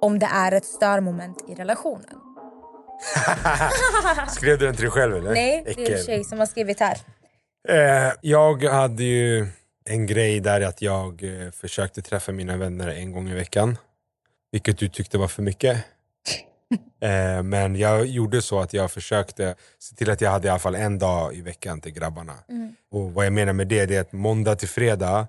om 0.00 0.18
det 0.18 0.26
är 0.26 0.52
ett 0.52 0.64
störmoment 0.64 1.44
i 1.48 1.54
relationen? 1.54 2.16
Skrev 4.28 4.58
du 4.58 4.66
den 4.66 4.74
till 4.74 4.84
dig 4.84 4.90
själv 4.90 5.16
eller? 5.16 5.32
Nej, 5.32 5.62
det 5.66 5.92
är 5.92 5.98
en 5.98 6.04
tjej 6.04 6.24
som 6.24 6.38
har 6.38 6.46
skrivit 6.46 6.80
här. 6.80 6.98
Eh, 7.68 8.12
jag 8.20 8.64
hade 8.64 9.04
ju 9.04 9.46
en 9.84 10.06
grej 10.06 10.40
där 10.40 10.60
att 10.60 10.82
jag 10.82 11.22
eh, 11.22 11.50
försökte 11.50 12.02
träffa 12.02 12.32
mina 12.32 12.56
vänner 12.56 12.88
en 12.88 13.12
gång 13.12 13.28
i 13.28 13.34
veckan. 13.34 13.76
Vilket 14.52 14.78
du 14.78 14.88
tyckte 14.88 15.18
var 15.18 15.28
för 15.28 15.42
mycket. 15.42 15.76
eh, 17.00 17.42
men 17.42 17.76
jag 17.76 18.06
gjorde 18.06 18.42
så 18.42 18.60
att 18.60 18.72
jag 18.72 18.90
försökte 18.90 19.54
se 19.78 19.96
till 19.96 20.10
att 20.10 20.20
jag 20.20 20.30
hade 20.30 20.46
i 20.46 20.50
alla 20.50 20.58
fall 20.58 20.74
en 20.74 20.98
dag 20.98 21.34
i 21.34 21.40
veckan 21.40 21.80
till 21.80 21.92
grabbarna. 21.92 22.34
Och 22.90 23.12
vad 23.12 23.26
jag 23.26 23.32
menar 23.32 23.52
med 23.52 23.68
det, 23.68 23.86
det 23.86 23.96
är 23.96 24.00
att 24.00 24.12
måndag 24.12 24.56
till 24.56 24.68
fredag, 24.68 25.26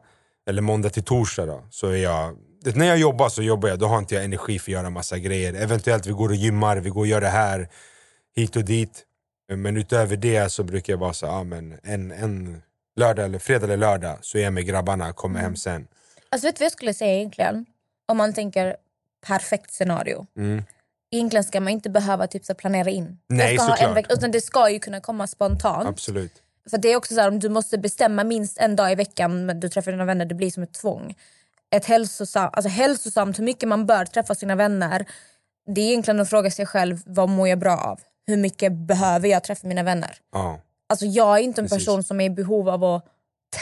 eller 0.47 0.61
måndag 0.61 0.89
till 0.89 1.03
torsdag 1.03 1.45
då, 1.45 1.63
så 1.69 1.87
är 1.87 1.97
jag 1.97 2.37
när 2.63 2.85
jag 2.85 2.97
jobbar 2.97 3.29
så 3.29 3.41
jobbar 3.41 3.69
jag, 3.69 3.79
då 3.79 3.85
har 3.85 3.97
inte 3.97 4.15
jag 4.15 4.23
energi 4.23 4.59
för 4.59 4.71
att 4.71 4.73
göra 4.73 4.89
massa 4.89 5.17
grejer. 5.17 5.53
Eventuellt 5.53 6.05
vi 6.05 6.11
går 6.11 6.29
och 6.29 6.35
gymmar, 6.35 6.77
vi 6.77 6.89
går 6.89 7.01
och 7.01 7.07
gör 7.07 7.21
det 7.21 7.27
här, 7.27 7.69
hit 8.35 8.55
och 8.55 8.65
dit. 8.65 9.05
Men 9.53 9.77
utöver 9.77 10.17
det 10.17 10.51
så 10.51 10.63
brukar 10.63 10.93
jag 10.93 10.97
vara 10.97 11.13
så, 11.13 11.27
ah, 11.27 11.43
men 11.43 11.79
en, 11.83 12.11
en 12.11 12.61
lördag 12.95 13.25
eller 13.25 13.39
fredag 13.39 13.63
eller 13.63 13.77
lördag 13.77 14.17
så 14.21 14.37
är 14.37 14.41
jag 14.41 14.53
med 14.53 14.65
grabbarna, 14.65 15.13
kommer 15.13 15.39
hem 15.39 15.55
sen. 15.55 15.87
Alltså 16.29 16.47
vet 16.47 16.55
du 16.55 16.59
vad 16.59 16.65
jag 16.65 16.71
skulle 16.71 16.93
säga 16.93 17.13
egentligen? 17.13 17.65
Om 18.07 18.17
man 18.17 18.33
tänker 18.33 18.75
perfekt 19.21 19.73
scenario. 19.73 20.27
Mm. 20.37 20.63
Egentligen 21.11 21.43
ska 21.43 21.61
man 21.61 21.73
inte 21.73 21.89
behöva 21.89 22.27
typ, 22.27 22.45
så 22.45 22.55
planera 22.55 22.89
in. 22.89 23.19
Nej, 23.29 23.53
jag 23.53 23.63
ska 23.63 23.73
ha 23.73 23.89
en 23.89 23.93
vecka, 23.93 24.13
utan 24.13 24.31
det 24.31 24.41
ska 24.41 24.69
ju 24.69 24.79
kunna 24.79 25.01
komma 25.01 25.27
spontant. 25.27 25.87
Absolut. 25.87 26.33
För 26.69 26.77
det 26.77 26.91
är 26.91 26.95
också 26.95 27.13
så 27.13 27.21
här, 27.21 27.27
om 27.27 27.39
du 27.39 27.49
måste 27.49 27.77
bestämma 27.77 28.23
minst 28.23 28.57
en 28.57 28.75
dag 28.75 28.91
i 28.91 28.95
veckan 28.95 29.45
men 29.45 29.59
du 29.59 29.69
träffar 29.69 29.91
dina 29.91 30.05
vänner, 30.05 30.25
det 30.25 30.35
blir 30.35 30.51
som 30.51 30.63
ett 30.63 30.73
tvång. 30.73 31.15
Ett 31.75 31.85
hälsosam, 31.85 32.49
alltså 32.53 32.69
hälsosamt, 32.69 33.39
hur 33.39 33.43
mycket 33.43 33.69
man 33.69 33.85
bör 33.85 34.05
träffa 34.05 34.35
sina 34.35 34.55
vänner. 34.55 35.05
Det 35.75 35.81
är 35.81 35.85
egentligen 35.85 36.19
att 36.19 36.29
fråga 36.29 36.51
sig 36.51 36.65
själv, 36.65 37.01
vad 37.05 37.29
mår 37.29 37.47
jag 37.47 37.59
bra 37.59 37.77
av? 37.77 37.99
Hur 38.27 38.37
mycket 38.37 38.71
behöver 38.71 39.27
jag 39.27 39.43
träffa 39.43 39.67
mina 39.67 39.83
vänner? 39.83 40.17
Ja. 40.31 40.59
Alltså 40.89 41.05
jag 41.05 41.37
är 41.37 41.43
inte 41.43 41.61
en 41.61 41.65
Precis. 41.65 41.85
person 41.85 42.03
som 42.03 42.21
är 42.21 42.25
i 42.25 42.29
behov 42.29 42.69
av 42.69 42.83
att 42.83 43.05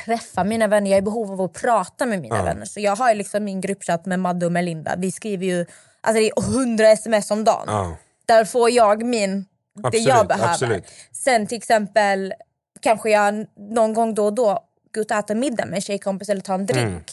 träffa 0.05 0.43
mina 0.43 0.67
vänner, 0.67 0.89
jag 0.91 0.97
är 0.97 1.01
i 1.01 1.05
behov 1.05 1.31
av 1.31 1.41
att 1.41 1.53
prata 1.53 2.05
med 2.05 2.21
mina 2.21 2.37
Ja. 2.37 2.43
vänner. 2.43 2.65
Så 2.65 2.79
jag 2.79 2.95
har 2.95 3.15
liksom 3.15 3.43
min 3.43 3.61
gruppchatt 3.61 4.05
med 4.05 4.19
Madde 4.19 4.45
och 4.45 4.51
Melinda. 4.51 4.95
Vi 4.97 5.11
skriver 5.11 5.45
ju 5.45 5.65
alltså 6.01 6.19
det 6.21 6.29
är 6.29 6.55
100 6.59 6.89
sms 6.91 7.31
om 7.31 7.43
dagen. 7.43 7.65
Ja. 7.67 7.97
Där 8.25 8.45
får 8.45 8.69
jag 8.69 9.03
min, 9.03 9.45
det 9.75 9.87
Absolut, 9.87 10.07
jag 10.07 10.27
behöver. 10.27 10.51
absolut. 10.53 10.83
Sen 11.11 11.47
till 11.47 11.57
exempel 11.57 12.33
kanske 12.79 13.09
jag 13.09 13.45
någon 13.57 13.93
gång 13.93 14.13
då 14.13 14.25
och 14.25 14.33
då 14.33 14.45
går 14.93 15.01
ut 15.01 15.11
och 15.11 15.17
äter 15.17 15.35
middag 15.35 15.65
med 15.65 15.75
en 15.75 15.81
tjejkompis 15.81 16.29
eller 16.29 16.41
tar 16.41 16.53
en 16.55 16.65
drink. 16.65 16.87
Mm. 16.87 17.03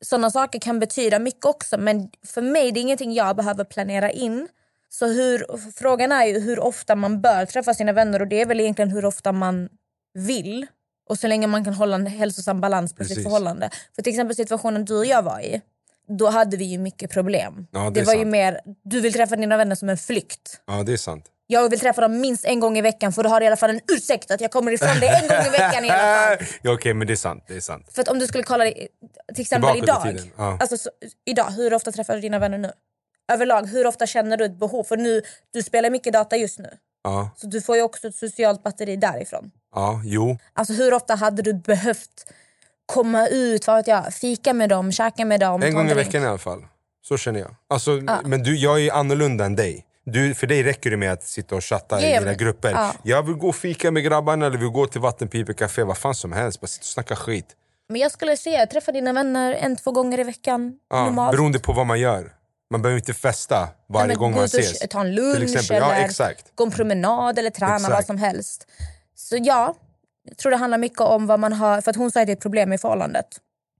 Sådana 0.00 0.30
saker 0.30 0.58
kan 0.58 0.78
betyda 0.78 1.18
mycket 1.18 1.44
också 1.44 1.78
men 1.78 2.10
för 2.26 2.42
mig 2.42 2.72
det 2.72 2.80
är 2.80 2.82
ingenting 2.82 3.12
jag 3.12 3.36
behöver 3.36 3.64
planera 3.64 4.10
in. 4.10 4.48
Så 4.90 5.06
hur, 5.06 5.44
frågan 5.76 6.12
är 6.12 6.24
ju 6.26 6.40
hur 6.40 6.60
ofta 6.60 6.94
man 6.96 7.20
bör 7.20 7.46
träffa 7.46 7.74
sina 7.74 7.92
vänner 7.92 8.20
och 8.22 8.28
det 8.28 8.40
är 8.40 8.46
väl 8.46 8.60
egentligen 8.60 8.90
hur 8.90 9.04
ofta 9.04 9.32
man 9.32 9.68
vill. 10.14 10.66
Och 11.08 11.18
så 11.18 11.26
länge 11.26 11.46
man 11.46 11.64
kan 11.64 11.74
hålla 11.74 11.94
en 11.94 12.06
hälsosam 12.06 12.60
balans 12.60 12.94
på 12.94 13.04
sitt 13.04 13.08
Precis. 13.08 13.24
förhållande. 13.24 13.70
För 13.94 14.02
till 14.02 14.10
exempel 14.12 14.36
situationen 14.36 14.84
du 14.84 14.96
och 14.98 15.06
jag 15.06 15.22
var 15.22 15.40
i, 15.40 15.60
då 16.18 16.28
hade 16.28 16.56
vi 16.56 16.64
ju 16.64 16.78
mycket 16.78 17.10
problem. 17.10 17.66
Ja, 17.70 17.80
det 17.80 17.90
det 18.00 18.06
var 18.06 18.14
ju 18.14 18.20
sant. 18.20 18.30
mer, 18.30 18.60
du 18.84 19.00
vill 19.00 19.12
träffa 19.12 19.36
dina 19.36 19.56
vänner 19.56 19.74
som 19.74 19.88
en 19.88 19.98
flykt. 19.98 20.60
ja, 20.66 20.82
det 20.82 20.92
är 20.92 20.96
sant. 20.96 21.24
Jag 21.50 21.70
vill 21.70 21.80
träffa 21.80 22.00
dem 22.00 22.20
minst 22.20 22.44
en 22.44 22.60
gång 22.60 22.78
i 22.78 22.80
veckan 22.80 23.12
för 23.12 23.22
då 23.22 23.28
har 23.28 23.40
du 23.40 23.44
i 23.44 23.46
alla 23.46 23.56
fall 23.56 23.70
en 23.70 23.80
ursäkt 23.92 24.30
att 24.30 24.40
jag 24.40 24.50
kommer 24.50 24.72
ifrån 24.72 25.00
dig 25.00 25.08
en 25.22 25.28
gång 25.28 25.46
i 25.46 25.50
veckan 25.50 25.84
i 25.84 25.90
alla 25.90 26.36
fall. 26.36 26.46
ja, 26.62 26.72
Okej, 26.74 26.94
men 26.94 27.06
det 27.06 27.12
är 27.14 27.16
sant. 27.16 27.44
Det 27.48 27.56
är 27.56 27.60
sant. 27.60 27.86
För 27.92 28.10
om 28.10 28.18
du 28.18 28.26
skulle 28.26 28.44
kolla 28.44 28.64
till 28.64 29.40
exempel 29.42 29.72
Tillbaka 29.74 30.02
till 30.02 30.16
idag. 30.16 30.30
ja. 30.36 30.58
Alltså, 30.60 30.78
så, 30.78 30.90
idag, 31.24 31.50
hur 31.50 31.74
ofta 31.74 31.92
träffar 31.92 32.14
du 32.14 32.20
dina 32.20 32.38
vänner 32.38 32.58
nu? 32.58 32.72
Överlag, 33.32 33.66
hur 33.66 33.86
ofta 33.86 34.06
känner 34.06 34.36
du 34.36 34.44
ett 34.44 34.58
behov? 34.58 34.84
För 34.84 34.96
nu, 34.96 35.22
du 35.52 35.62
spelar 35.62 35.90
mycket 35.90 36.12
data 36.12 36.36
just 36.36 36.58
nu. 36.58 36.70
Ja, 37.04 37.30
Så 37.36 37.46
du 37.46 37.60
får 37.60 37.76
ju 37.76 37.82
också 37.82 38.08
ett 38.08 38.14
socialt 38.14 38.62
batteri 38.62 38.96
därifrån. 38.96 39.50
ja, 39.74 40.00
jo. 40.04 40.38
Alltså 40.52 40.72
hur 40.72 40.94
ofta 40.94 41.14
hade 41.14 41.42
du 41.42 41.54
behövt 41.54 42.32
komma 42.86 43.28
ut, 43.28 43.66
vad 43.66 43.76
vet 43.76 43.86
jag, 43.86 44.14
fika 44.14 44.52
med 44.54 44.68
dem, 44.68 44.92
käka 44.92 45.24
med 45.24 45.40
dem? 45.40 45.62
En 45.62 45.74
gång 45.74 45.88
i 45.90 45.94
veckan 45.94 46.22
i 46.22 46.26
alla 46.26 46.38
fall. 46.38 46.64
Så 47.02 47.16
känner 47.16 47.40
jag. 47.40 47.54
Alltså, 47.68 47.90
Men 48.24 48.42
du, 48.42 48.56
jag 48.56 48.80
är 48.80 48.92
annorlunda 48.92 49.44
än 49.44 49.56
dig. 49.56 49.84
Du, 50.04 50.34
för 50.34 50.46
dig 50.46 50.62
räcker 50.62 50.90
det 50.90 50.96
med 50.96 51.12
att 51.12 51.22
sitta 51.22 51.54
och 51.56 51.64
chatta 51.64 52.00
Ja, 52.00 52.06
i 52.08 52.14
ja, 52.14 52.20
dina 52.20 52.34
grupper. 52.34 52.70
ja. 52.70 52.92
Jag 53.02 53.22
vill 53.22 53.34
gå 53.34 53.48
och 53.48 53.56
fika 53.56 53.90
med 53.90 54.04
grabbarna 54.04 54.46
eller 54.46 54.58
vill 54.58 54.68
gå 54.68 54.86
till 54.86 55.00
vattenpipecafé, 55.00 55.82
vad 55.82 55.98
fan 55.98 56.14
som 56.14 56.32
helst. 56.32 56.60
Bara 56.60 56.66
sitta 56.66 56.82
och 56.82 56.86
snacka 56.86 57.16
skit. 57.16 57.46
Men 57.88 58.00
jag 58.00 58.12
skulle 58.12 58.36
säga, 58.36 58.66
träffa 58.66 58.92
dina 58.92 59.12
vänner 59.12 59.52
en, 59.52 59.76
två 59.76 59.92
gånger 59.92 60.20
i 60.20 60.22
veckan. 60.24 60.78
Ja, 60.90 61.04
normalt. 61.04 61.32
beroende 61.32 61.58
på 61.58 61.72
vad 61.72 61.86
man 61.86 62.00
gör. 62.00 62.32
Man 62.70 62.82
behöver 62.82 62.98
inte 62.98 63.14
festa 63.14 63.68
varje 63.86 64.06
men 64.06 64.16
gång 64.18 64.32
gå 64.32 64.36
man 64.38 64.44
ses. 64.44 64.78
ta 64.90 65.00
en 65.00 65.14
lunch 65.14 65.34
Till 65.34 65.42
exempel. 65.42 65.76
eller 65.76 65.98
Ja, 65.98 66.04
exakt. 66.04 66.52
gå 66.54 66.64
en 66.64 66.70
promenad 66.70 67.38
eller 67.38 67.50
träna 67.50 67.74
Exakt. 67.74 67.92
vad 67.94 68.04
som 68.06 68.18
helst. 68.18 68.66
Så 69.16 69.36
ja, 69.40 69.74
jag 70.28 70.36
tror 70.36 70.50
det 70.50 70.56
handlar 70.56 70.78
mycket 70.78 71.00
om 71.00 71.26
vad 71.26 71.40
man 71.40 71.52
har... 71.52 71.80
För 71.80 71.90
att 71.90 71.96
hon 71.96 72.10
säger 72.10 72.22
att 72.22 72.26
det 72.26 72.32
är 72.32 72.36
ett 72.36 72.42
problem 72.42 72.72
i 72.72 72.78
förhållandet. 72.78 73.26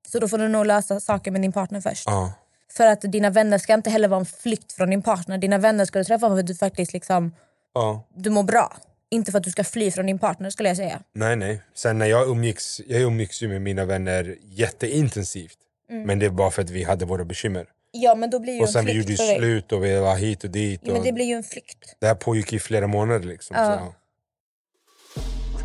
Så 0.08 0.18
då 0.18 0.28
får 0.28 0.38
du 0.38 0.48
nog 0.48 0.66
lösa 0.66 1.00
saker 1.00 1.30
med 1.30 1.40
din 1.42 1.52
partner 1.52 1.80
först. 1.80 2.02
Ja. 2.06 2.32
För 2.72 2.86
att 2.86 3.00
dina 3.00 3.30
vänner 3.30 3.58
ska 3.58 3.74
inte 3.74 3.90
heller 3.90 4.08
vara 4.08 4.20
en 4.20 4.26
flykt 4.26 4.72
från 4.72 4.90
din 4.90 5.02
partner. 5.02 5.38
Dina 5.38 5.58
vänner 5.58 5.84
ska 5.84 5.98
du 5.98 6.04
träffa 6.04 6.28
för 6.28 6.38
att 6.38 6.46
du 6.46 6.54
faktiskt 6.54 6.92
liksom, 6.92 7.34
Ja. 7.74 8.04
du 8.14 8.30
mår 8.30 8.42
bra. 8.42 8.76
Inte 9.10 9.30
för 9.32 9.38
att 9.38 9.44
du 9.44 9.50
ska 9.50 9.64
fly 9.64 9.90
från 9.90 10.06
din 10.06 10.18
partner 10.18 10.50
skulle 10.50 10.68
jag 10.68 10.76
säga. 10.76 11.00
Nej, 11.14 11.36
nej. 11.36 11.62
Sen 11.74 11.98
när 11.98 12.06
jag 12.06 12.28
umgicks, 12.28 12.80
jag 12.86 13.00
umgicks 13.00 13.42
ju 13.42 13.48
med 13.48 13.62
mina 13.62 13.84
vänner 13.84 14.36
jätteintensivt. 14.42 15.58
Men 16.04 16.18
det 16.18 16.26
är 16.26 16.30
bara 16.30 16.50
för 16.50 16.62
att 16.62 16.70
vi 16.70 16.84
hade 16.84 17.04
våra 17.04 17.24
bekymmer. 17.24 17.66
Ja 18.00 18.14
men 18.14 18.30
då 18.30 18.38
blir 18.40 18.52
ju 18.52 18.60
Och 18.60 18.66
en 18.66 18.72
sen 18.72 18.84
vi 18.84 18.92
flykt 18.92 19.10
gjorde 19.10 19.16
för 19.22 19.32
ju 19.32 19.38
slut 19.38 19.72
och 19.72 19.84
vi 19.84 19.98
var 20.00 20.16
hit 20.16 20.44
och 20.44 20.50
dit. 20.50 20.80
Ja, 20.84 20.92
men 20.92 21.00
Och 21.00 21.06
det 21.06 21.12
blir 21.12 21.24
ju 21.24 21.34
en 21.34 21.42
flykt. 21.42 21.96
Det 22.00 22.06
här 22.06 22.14
pågick 22.14 22.52
i 22.52 22.58
flera 22.58 22.86
månader 22.86 23.26
liksom. 23.26 23.56
Ja. 23.56 23.78
Så. 23.78 23.94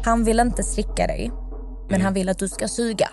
Han 0.06 0.24
vill 0.24 0.40
inte 0.40 0.64
slicka 0.64 1.08
dig, 1.08 1.32
men 1.90 2.02
han 2.02 2.14
vill 2.14 2.30
att 2.30 2.40
du 2.40 2.48
ska 2.50 2.68
suga. 2.68 3.10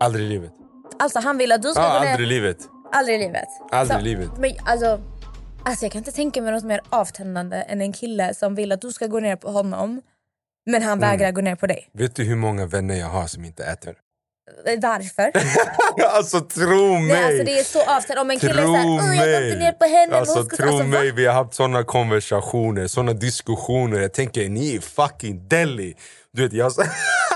Aldrig 0.00 0.24
i 0.24 0.28
livet. 0.28 0.52
Alltså 0.98 1.18
han 1.18 1.38
vill 1.38 1.52
att 1.52 1.62
du 1.62 1.68
ska 1.72 1.82
Ja, 1.82 1.98
gå 1.98 2.04
ner... 2.04 2.10
aldrig 2.10 2.26
i 2.28 2.30
livet. 2.30 2.56
Aldrig 2.92 3.16
i 3.16 3.18
livet. 3.18 3.48
Aldrig 3.72 4.00
i 4.00 4.02
livet. 4.02 4.30
Men 4.38 4.52
alltså, 4.66 5.00
alltså 5.64 5.84
jag 5.84 5.92
kan 5.92 5.98
inte 5.98 6.12
tänka 6.12 6.42
mig 6.42 6.52
något 6.52 6.64
mer 6.64 6.80
avtändande 6.90 7.56
än 7.56 7.80
en 7.80 7.92
kille 7.92 8.34
som 8.34 8.54
vill 8.54 8.72
att 8.72 8.80
du 8.80 8.92
ska 8.92 9.06
gå 9.06 9.20
ner 9.20 9.36
på 9.36 9.50
honom 9.50 10.02
men 10.66 10.82
han 10.82 10.98
Mm. 10.98 11.10
vägrar 11.10 11.32
gå 11.32 11.40
ner 11.40 11.56
på 11.56 11.66
dig. 11.66 11.88
Vet 11.92 12.14
du 12.16 12.24
hur 12.24 12.36
många 12.36 12.66
vänner 12.66 12.94
jag 12.94 13.06
har 13.06 13.26
som 13.26 13.44
inte 13.44 13.64
äter? 13.64 13.94
Eh, 14.66 14.78
Varför? 14.82 15.32
alltså 16.16 16.40
tro 16.40 16.92
mig! 16.98 17.06
Nej, 17.06 17.24
alltså 17.24 17.44
det 17.44 17.58
är 17.58 17.64
så 17.64 17.80
avtändande. 17.82 18.20
Om 18.20 18.30
en 18.30 18.38
kille 18.38 18.52
Tro 18.52 18.74
säger 18.74 18.86
"Åh, 18.86 19.16
jag 19.16 19.40
går 19.40 19.48
inte 19.48 19.58
ner 19.58 19.72
på 19.72 19.84
henne. 19.84 20.16
Alltså 20.16 20.44
ska... 20.44 20.56
tro 20.56 20.68
alltså, 20.68 20.84
mig, 20.84 21.12
vi 21.12 21.26
har 21.26 21.34
haft 21.34 21.54
såna 21.54 21.84
konversationer, 21.84 22.86
såna 22.86 23.12
diskussioner. 23.12 24.00
Jag 24.00 24.12
tänker, 24.12 24.48
ni 24.48 24.76
är 24.76 24.80
fucking 24.80 25.48
deli. 25.48 25.94
Du 26.32 26.42
vet, 26.42 26.52
jag... 26.52 26.72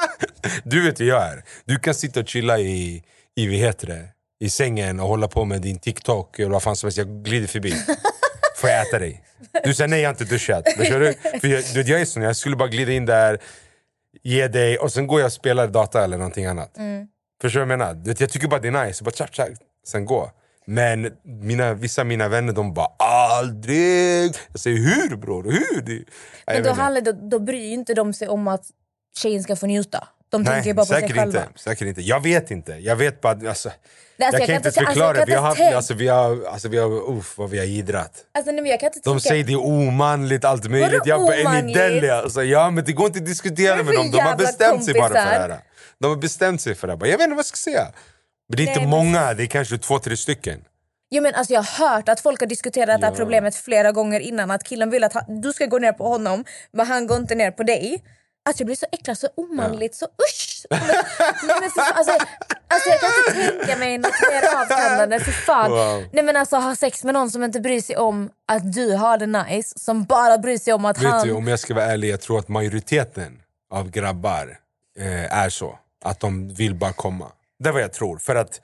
du 0.65 0.85
vet 0.85 1.01
hur 1.01 1.09
jag 1.09 1.23
är. 1.23 1.45
Du 1.65 1.79
kan 1.79 1.95
sitta 1.95 2.21
och 2.21 2.29
chilla 2.29 2.59
i, 2.59 3.03
i, 3.37 3.47
vad 3.47 3.57
heter 3.57 3.87
det, 3.87 4.09
i 4.45 4.51
sängen 4.51 5.01
och 5.01 5.09
hålla 5.09 5.29
på 5.29 5.45
med 5.45 5.63
din 5.63 5.79
TikTok 5.79 6.39
eller 6.39 6.51
vad 6.51 6.63
fan 6.63 6.77
som 6.77 6.87
helst. 6.87 6.99
Jag 6.99 7.25
glider 7.25 7.47
förbi. 7.47 7.71
Får 8.57 8.71
jag 8.71 8.87
äta 8.89 8.99
dig? 8.99 9.23
Du 9.65 9.75
säger 9.75 9.89
nej, 9.89 10.01
jag 10.01 10.09
har 10.09 10.15
inte 10.15 10.25
duschat. 10.25 10.65
Du? 10.65 10.85
För 10.85 11.49
jag, 11.49 11.65
du 11.65 11.79
vet, 11.79 11.89
jag 11.89 12.01
är 12.01 12.05
sån, 12.05 12.23
jag 12.23 12.37
skulle 12.37 12.57
bara 12.57 12.69
glida 12.69 12.93
in 12.93 13.07
där, 13.07 13.41
ge 14.23 14.49
dig 14.49 14.79
och 14.79 14.93
sen 14.93 15.07
går 15.07 15.21
jag 15.21 15.27
och 15.27 15.33
spelar 15.33 15.67
data 15.69 16.05
eller 16.05 16.19
någonting 16.19 16.47
annat. 16.47 16.71
Förstår 17.43 17.61
du 17.61 17.67
vad 17.67 17.73
jag 17.73 17.79
menar? 17.79 17.95
Du 17.95 18.11
vet, 18.11 18.21
jag 18.21 18.31
tycker 18.31 18.49
bara 18.49 18.61
det 18.61 18.69
är 18.69 18.87
nice, 18.87 19.05
bara 19.05 19.11
tjack, 19.11 19.35
tjack, 19.35 19.51
sen 19.87 20.05
gå. 20.05 20.31
Men 20.67 21.11
mina, 21.25 21.75
vissa 21.75 22.01
av 22.03 22.07
mina 22.07 22.29
vänner 22.29 22.53
de 22.53 22.75
bara 22.75 22.87
aldrig. 22.99 24.35
Jag 24.53 24.61
säger 24.61 24.77
hur 24.77 25.17
bror, 25.17 25.43
hur? 25.43 25.81
Det, 25.83 26.05
Men 26.47 26.63
då, 26.63 26.71
handlar, 26.71 27.01
då, 27.01 27.13
då 27.13 27.39
bryr 27.39 27.67
ju 27.67 27.73
inte 27.73 27.95
de 27.95 28.13
sig 28.13 28.29
om 28.29 28.49
att 28.49 28.65
tjejen 29.17 29.43
ska 29.43 29.57
få 29.57 29.67
njuta. 29.67 30.09
De 30.29 30.45
tänker 30.45 30.65
Nej, 30.65 30.75
bara 30.75 30.87
på 30.87 30.93
sig 30.93 31.09
själva. 31.09 31.23
inte, 31.23 31.59
säkert 31.59 31.89
inte. 31.89 32.01
Jag 32.03 32.23
vet 32.23 32.51
inte. 32.51 32.73
Jag 32.73 32.97
vet 32.97 33.21
bara... 33.21 33.49
Alltså, 33.49 33.71
alltså, 34.27 34.39
jag 34.41 34.47
kan 34.47 34.57
inte 34.57 34.69
alltså, 34.69 34.81
förklara. 34.85 35.07
jag 35.09 35.17
kan 35.17 35.27
vi 35.27 35.33
har 35.35 35.39
inte 35.39 35.47
haft, 35.49 35.59
tänka- 35.59 35.77
alltså, 35.77 35.95
vi 35.95 36.09
har, 36.09 36.45
alltså, 36.53 36.69
vi 36.69 36.79
har, 36.79 37.11
uff, 37.19 37.39
vad 37.39 37.51
vi 37.51 37.59
har 37.59 37.67
idrat. 37.67 38.13
Alltså, 38.35 38.53
nej, 38.53 38.67
jag 38.71 38.81
kan 38.81 38.87
inte 38.87 39.01
De 39.05 39.21
säger 39.21 39.45
det 39.45 39.53
är 39.53 39.65
omanligt, 39.67 40.45
allt 40.45 40.71
möjligt. 40.71 41.03
Jag 41.07 41.21
bara, 41.21 41.37
är 41.37 41.63
ni 41.63 41.75
deli? 41.75 42.11
Alltså, 42.11 42.43
ja, 42.45 42.71
men 42.71 42.85
det 42.85 42.93
går 42.93 43.07
inte 43.07 43.19
att 43.19 43.27
diskutera 43.27 43.77
med 43.83 43.95
dem. 43.95 44.11
De 44.11 44.19
har 44.21 44.37
bestämt 44.37 44.85
sig 44.85 44.95
bara 44.95 45.09
för 45.09 45.15
det 45.15 45.21
kompisar. 45.21 45.49
här. 45.49 45.61
De 46.01 46.07
har 46.11 46.17
bestämt 46.17 46.61
sig 46.61 46.75
för 46.75 46.87
det 46.87 46.93
här. 47.01 47.07
Jag 47.07 47.19
vet 47.19 47.25
inte 47.25 47.31
vad 47.35 47.39
jag 47.39 47.47
ska 47.47 47.57
säga. 47.57 47.87
Men 48.49 48.57
det 48.57 48.63
är 48.63 48.67
inte 48.69 48.81
men- 48.81 48.91
många, 48.91 49.35
det 49.35 49.43
är 49.43 49.47
kanske 49.47 49.79
två, 49.79 49.99
tre 49.99 50.17
stycken. 50.17 50.65
Jo, 51.13 51.23
men 51.23 51.35
alltså, 51.35 51.53
jag 51.55 51.63
har 51.63 51.89
hört 51.89 52.09
att 52.09 52.21
folk 52.21 52.41
har 52.41 52.47
diskuterat 52.47 53.01
det 53.01 53.07
här 53.07 53.13
Ja. 53.13 53.17
problemet 53.17 53.55
flera 53.55 53.93
gånger 53.93 54.21
innan. 54.21 54.51
Att 54.51 54.65
killen 54.65 54.91
vill 54.91 55.05
att 55.05 55.13
han, 55.13 55.41
du 55.41 55.53
ska 55.53 55.67
gå 55.67 55.79
ner 55.79 55.93
på 55.93 56.09
honom, 56.09 56.45
men 56.73 56.87
han 56.87 57.07
går 57.07 57.17
inte 57.17 57.35
ner 57.35 57.51
på 57.51 57.63
dig. 57.63 58.05
Alltså 58.45 58.61
jag 58.61 58.67
blir 58.67 58.77
så 58.77 58.87
äcklad, 58.93 59.19
så 59.19 59.29
omanligt, 59.37 59.95
så 59.95 60.05
usch! 60.05 60.50
Men, 60.71 60.81
men 61.61 61.71
fan, 61.71 61.93
alltså, 61.95 62.13
alltså 62.69 62.89
jag 62.91 63.01
kan 63.01 63.11
inte 63.29 63.57
tänka 63.59 63.79
mig 63.79 63.99
något 63.99 64.13
mer 64.33 64.57
avtändande. 64.61 65.21
För 65.21 65.33
fan. 65.33 65.71
Wow. 65.71 66.05
Nej, 66.13 66.25
men 66.25 66.37
alltså, 66.37 66.57
ha 66.57 66.77
sex 66.77 67.05
med 67.05 67.15
någon 67.15 67.31
som 67.31 67.45
inte 67.45 67.61
bryr 67.61 67.81
sig 67.81 67.97
om 67.97 68.31
att 68.49 68.73
du 68.73 68.95
har 68.97 69.19
det 69.19 69.27
nice. 69.27 69.79
Som 69.79 70.05
bara 70.05 70.39
bryr 70.39 70.59
sig 70.59 70.73
om 70.73 70.85
att 70.85 70.99
Vet 70.99 71.11
han... 71.11 71.27
du, 71.27 71.33
om 71.35 71.49
jag 71.49 71.59
ska 71.61 71.75
vara 71.75 71.85
ärlig, 71.85 72.09
jag 72.13 72.21
tror 72.21 72.39
att 72.39 72.49
majoriteten 72.49 73.43
av 73.73 73.91
grabbar 73.91 74.59
eh, 74.99 75.37
är 75.39 75.49
så. 75.49 75.79
Att 76.05 76.21
de 76.21 76.49
vill 76.55 76.75
bara 76.75 76.93
komma. 76.93 77.33
Det 77.59 77.69
är 77.69 77.73
vad 77.73 77.83
jag 77.83 77.93
tror. 77.93 78.19
För 78.19 78.35
att 78.37 78.61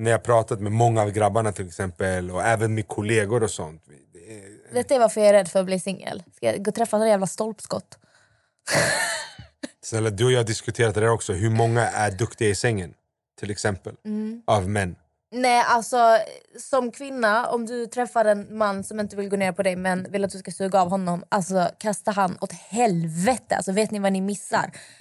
när 0.00 0.10
jag 0.10 0.22
pratat 0.22 0.60
med 0.60 0.72
många 0.72 1.02
av 1.02 1.10
grabbarna 1.10 1.52
till 1.52 1.66
exempel, 1.66 2.30
och 2.30 2.42
även 2.42 2.74
med 2.74 2.88
kollegor 2.88 3.42
och 3.42 3.50
sånt. 3.50 3.82
det 4.12 4.18
är- 4.18 4.74
Vet 4.74 4.88
du 4.88 4.98
varför 4.98 5.20
jag 5.20 5.28
är 5.28 5.32
rädd 5.32 5.48
för 5.48 5.60
att 5.60 5.66
bli 5.66 5.80
singel? 5.80 6.22
Ska 6.36 6.46
jag 6.46 6.64
gå 6.64 6.68
och 6.68 6.74
träffa 6.74 6.98
några 6.98 7.10
jävla 7.10 7.26
stolpskott? 7.26 7.98
Snälla, 9.82 10.10
du 10.10 10.24
och 10.24 10.32
jag 10.32 10.38
har 10.38 10.44
diskuterat 10.44 10.94
det 10.94 11.00
där 11.00 11.10
också. 11.10 11.32
Hur 11.32 11.50
många 11.50 11.88
är 11.88 12.10
duktiga 12.10 12.48
i 12.48 12.54
sängen? 12.54 12.94
Till 13.40 13.50
exempel. 13.50 13.94
Mm. 14.04 14.42
Av 14.46 14.68
män. 14.68 14.96
Nej, 15.32 15.64
alltså 15.66 16.18
som 16.58 16.90
kvinna, 16.90 17.46
om 17.48 17.66
du 17.66 17.86
träffar 17.86 18.24
en 18.24 18.58
man 18.58 18.84
som 18.84 19.00
inte 19.00 19.16
vill 19.16 19.28
gå 19.28 19.36
ner 19.36 19.52
på 19.52 19.62
dig 19.62 19.76
men 19.76 20.06
vill 20.10 20.24
att 20.24 20.30
du 20.30 20.38
ska 20.38 20.50
suga 20.50 20.80
av 20.80 20.90
honom, 20.90 21.24
alltså 21.28 21.70
kasta 21.78 22.10
han 22.10 22.38
åt 22.40 22.52
helvete. 22.52 23.56
Alltså 23.56 23.72
vet 23.72 23.90
ni 23.90 23.98
vad 23.98 24.12
ni 24.12 24.20
missar? 24.20 24.70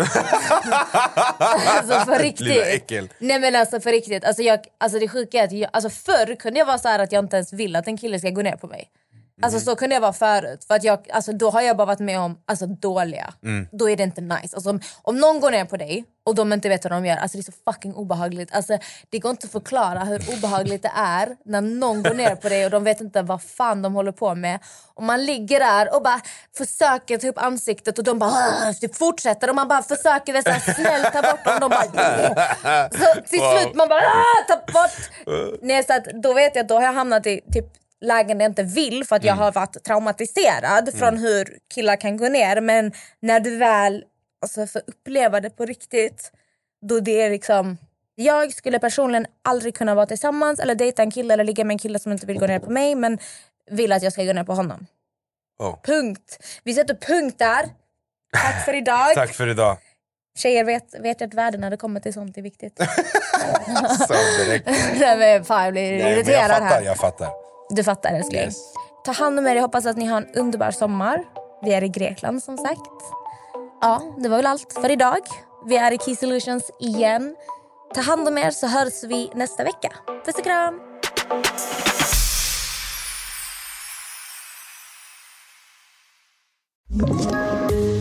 alltså 1.67 1.99
för 1.99 2.19
riktigt. 2.19 2.47
Lilla 2.47 2.65
äckel. 2.65 3.09
Nej 3.19 3.39
men 3.39 3.55
alltså 3.55 3.79
för 3.79 3.91
riktigt. 3.91 4.25
Alltså, 4.25 4.41
jag, 4.41 4.59
alltså 4.77 4.99
det 4.99 5.07
sjuka 5.07 5.39
är 5.39 5.43
att 5.43 5.51
jag, 5.51 5.69
alltså 5.73 5.89
förr 5.89 6.35
kunde 6.35 6.59
jag 6.59 6.65
vara 6.65 6.77
så 6.77 6.89
att 6.89 7.11
jag 7.11 7.25
inte 7.25 7.35
ens 7.35 7.53
vill 7.53 7.75
att 7.75 7.87
en 7.87 7.97
kille 7.97 8.19
ska 8.19 8.29
gå 8.29 8.41
ner 8.41 8.55
på 8.55 8.67
mig. 8.67 8.89
Alltså 9.41 9.59
så 9.59 9.75
kunde 9.75 9.95
jag 9.95 10.01
vara 10.01 10.13
förut. 10.13 10.65
För 10.67 10.75
att 10.75 10.83
jag, 10.83 10.99
alltså, 11.13 11.31
då 11.33 11.49
har 11.49 11.61
jag 11.61 11.77
bara 11.77 11.85
varit 11.85 11.99
med 11.99 12.19
om 12.19 12.37
alltså, 12.47 12.65
dåliga. 12.65 13.33
Då 13.71 13.89
är 13.89 13.97
det 13.97 14.03
inte 14.03 14.21
nice. 14.21 14.55
Alltså, 14.55 14.69
om, 14.69 14.81
om 15.01 15.17
någon 15.17 15.39
går 15.39 15.51
ner 15.51 15.65
på 15.65 15.77
dig 15.77 16.05
och 16.25 16.35
de 16.35 16.53
inte 16.53 16.69
vet 16.69 16.83
vad 16.83 16.91
de 16.91 17.05
gör, 17.05 17.17
alltså, 17.17 17.37
det 17.37 17.41
är 17.41 17.51
så 17.51 17.71
fucking 17.73 17.93
obehagligt. 17.95 18.55
Alltså, 18.55 18.77
det 19.09 19.19
går 19.19 19.31
inte 19.31 19.45
att 19.45 19.51
förklara 19.51 19.99
hur 19.99 20.29
obehagligt 20.37 20.81
det 20.81 20.91
är 20.95 21.35
när 21.45 21.61
någon 21.61 22.03
går 22.03 22.13
ner 22.13 22.35
på 22.35 22.49
dig 22.49 22.65
och 22.65 22.71
de 22.71 22.83
vet 22.83 23.01
inte 23.01 23.21
vad 23.21 23.43
fan 23.43 23.81
de 23.81 23.93
håller 23.93 24.11
på 24.11 24.35
med. 24.35 24.59
Och 24.93 25.03
man 25.03 25.25
ligger 25.25 25.59
där 25.59 25.95
och 25.95 26.01
bara 26.03 26.21
försöker 26.57 27.17
ta 27.17 27.27
upp 27.27 27.37
ansiktet 27.37 27.97
och 27.97 28.03
de 28.03 28.19
bara 28.19 28.73
typ 28.73 28.95
fortsätter 28.95 29.49
och 29.49 29.55
man 29.55 29.67
bara 29.67 29.83
försöker 29.83 30.33
det 30.33 30.43
så 30.43 30.49
här, 30.49 30.73
snällt 30.73 31.13
ta 31.13 31.21
bort 31.21 31.45
dem. 31.45 31.57
De 31.61 31.69
bara, 31.69 32.89
så 32.89 33.21
till 33.21 33.39
slut 33.39 33.75
man 33.75 33.87
bara 33.89 33.99
"Ah, 34.01 34.43
ta 34.47 34.55
bort. 34.73 35.09
Nej, 35.61 35.83
så 35.83 35.93
att, 35.93 36.05
då 36.23 36.33
vet 36.33 36.55
jag 36.55 36.63
att 36.63 36.69
då 36.69 36.75
har 36.75 36.81
jag 36.81 36.93
hamnat 36.93 37.27
i 37.27 37.41
typ 37.53 37.65
lägen 38.01 38.39
jag 38.39 38.49
inte 38.49 38.63
vill 38.63 39.05
för 39.05 39.15
att 39.15 39.23
jag 39.23 39.33
har 39.33 39.51
varit 39.51 39.83
traumatiserad 39.83 40.93
från 40.93 41.17
hur 41.17 41.57
killar 41.73 41.95
kan 41.95 42.17
gå 42.17 42.29
ner. 42.29 42.61
Men 42.61 42.91
när 43.19 43.39
du 43.39 43.57
väl 43.57 44.03
alltså, 44.41 44.67
får 44.67 44.81
uppleva 44.87 45.41
det 45.41 45.49
på 45.49 45.65
riktigt, 45.65 46.31
då 46.81 46.99
det 46.99 47.21
är 47.21 47.29
liksom... 47.29 47.77
Jag 48.15 48.53
skulle 48.53 48.79
personligen 48.79 49.25
aldrig 49.41 49.75
kunna 49.75 49.95
vara 49.95 50.05
tillsammans 50.05 50.59
eller 50.59 50.75
dejta 50.75 51.01
en 51.01 51.11
kille 51.11 51.33
eller 51.33 51.43
ligga 51.43 51.63
med 51.63 51.73
en 51.73 51.79
kille 51.79 51.99
som 51.99 52.11
inte 52.11 52.25
vill 52.25 52.39
gå 52.39 52.47
ner 52.47 52.59
på 52.59 52.71
mig 52.71 52.95
men 52.95 53.17
vill 53.71 53.91
att 53.91 54.03
jag 54.03 54.13
ska 54.13 54.23
gå 54.23 54.33
ner 54.33 54.43
på 54.43 54.53
honom. 54.53 54.87
Oh. 55.59 55.81
Punkt. 55.81 56.39
Vi 56.63 56.73
sätter 56.73 56.95
punkt 56.95 57.35
där. 57.39 57.69
Tack 58.33 58.65
för 58.65 58.73
idag. 58.73 59.13
Tack 59.15 59.33
för 59.33 59.47
idag. 59.47 59.77
Tjejer 60.37 60.63
vet, 60.63 60.95
vet 60.99 61.21
ert 61.21 61.33
värde 61.33 61.57
när 61.57 61.69
det 61.69 61.77
kommer 61.77 61.99
till 61.99 62.13
sånt 62.13 62.37
är 62.37 62.41
viktigt. 62.41 62.77
Så 64.07 64.13
direkt. 64.13 64.65
Nej, 64.99 65.17
men 65.17 65.45
fan, 65.45 65.63
jag 65.63 65.73
blir 65.73 66.03
Nej, 66.03 66.13
irriterad 66.13 66.41
jag 66.41 66.49
fattar, 66.49 66.65
här. 66.65 66.81
jag 66.81 66.97
fattar. 66.97 67.48
Du 67.69 67.83
fattar 67.83 68.13
älskling. 68.13 68.41
Yes. 68.41 68.73
Ta 69.05 69.11
hand 69.11 69.39
om 69.39 69.47
er, 69.47 69.55
jag 69.55 69.61
hoppas 69.61 69.85
att 69.85 69.97
ni 69.97 70.05
har 70.05 70.21
en 70.21 70.27
underbar 70.35 70.71
sommar. 70.71 71.23
Vi 71.61 71.73
är 71.73 71.83
i 71.83 71.87
Grekland 71.87 72.43
som 72.43 72.57
sagt. 72.57 72.79
Ja, 73.81 74.01
det 74.17 74.29
var 74.29 74.37
väl 74.37 74.45
allt 74.45 74.73
för 74.81 74.91
idag. 74.91 75.19
Vi 75.65 75.77
är 75.77 75.91
i 75.91 75.97
Key 75.97 76.15
Solutions 76.15 76.71
igen. 76.79 77.35
Ta 77.95 78.01
hand 78.01 78.27
om 78.27 78.37
er 78.37 78.51
så 78.51 78.67
hörs 78.67 79.03
vi 79.03 79.29
nästa 79.35 79.63
vecka. 79.63 79.91
Puss 80.25 80.35
och 80.35 80.43
kram! 80.43 80.79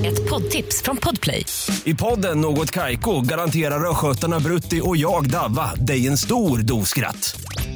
Ett 0.07 0.31
poddtips 0.31 0.83
från 0.83 0.96
Podplay. 0.96 1.44
I 1.85 1.94
podden 1.94 2.40
Något 2.40 2.70
Kaiko 2.70 3.20
garanterar 3.20 3.90
östgötarna 3.90 4.40
Brutti 4.40 4.81
och 4.85 4.96
jag, 4.96 5.31
Davva, 5.31 5.74
dig 5.74 6.07
en 6.07 6.18
stor 6.18 6.59
dos 6.59 6.88
skratt. 6.88 7.40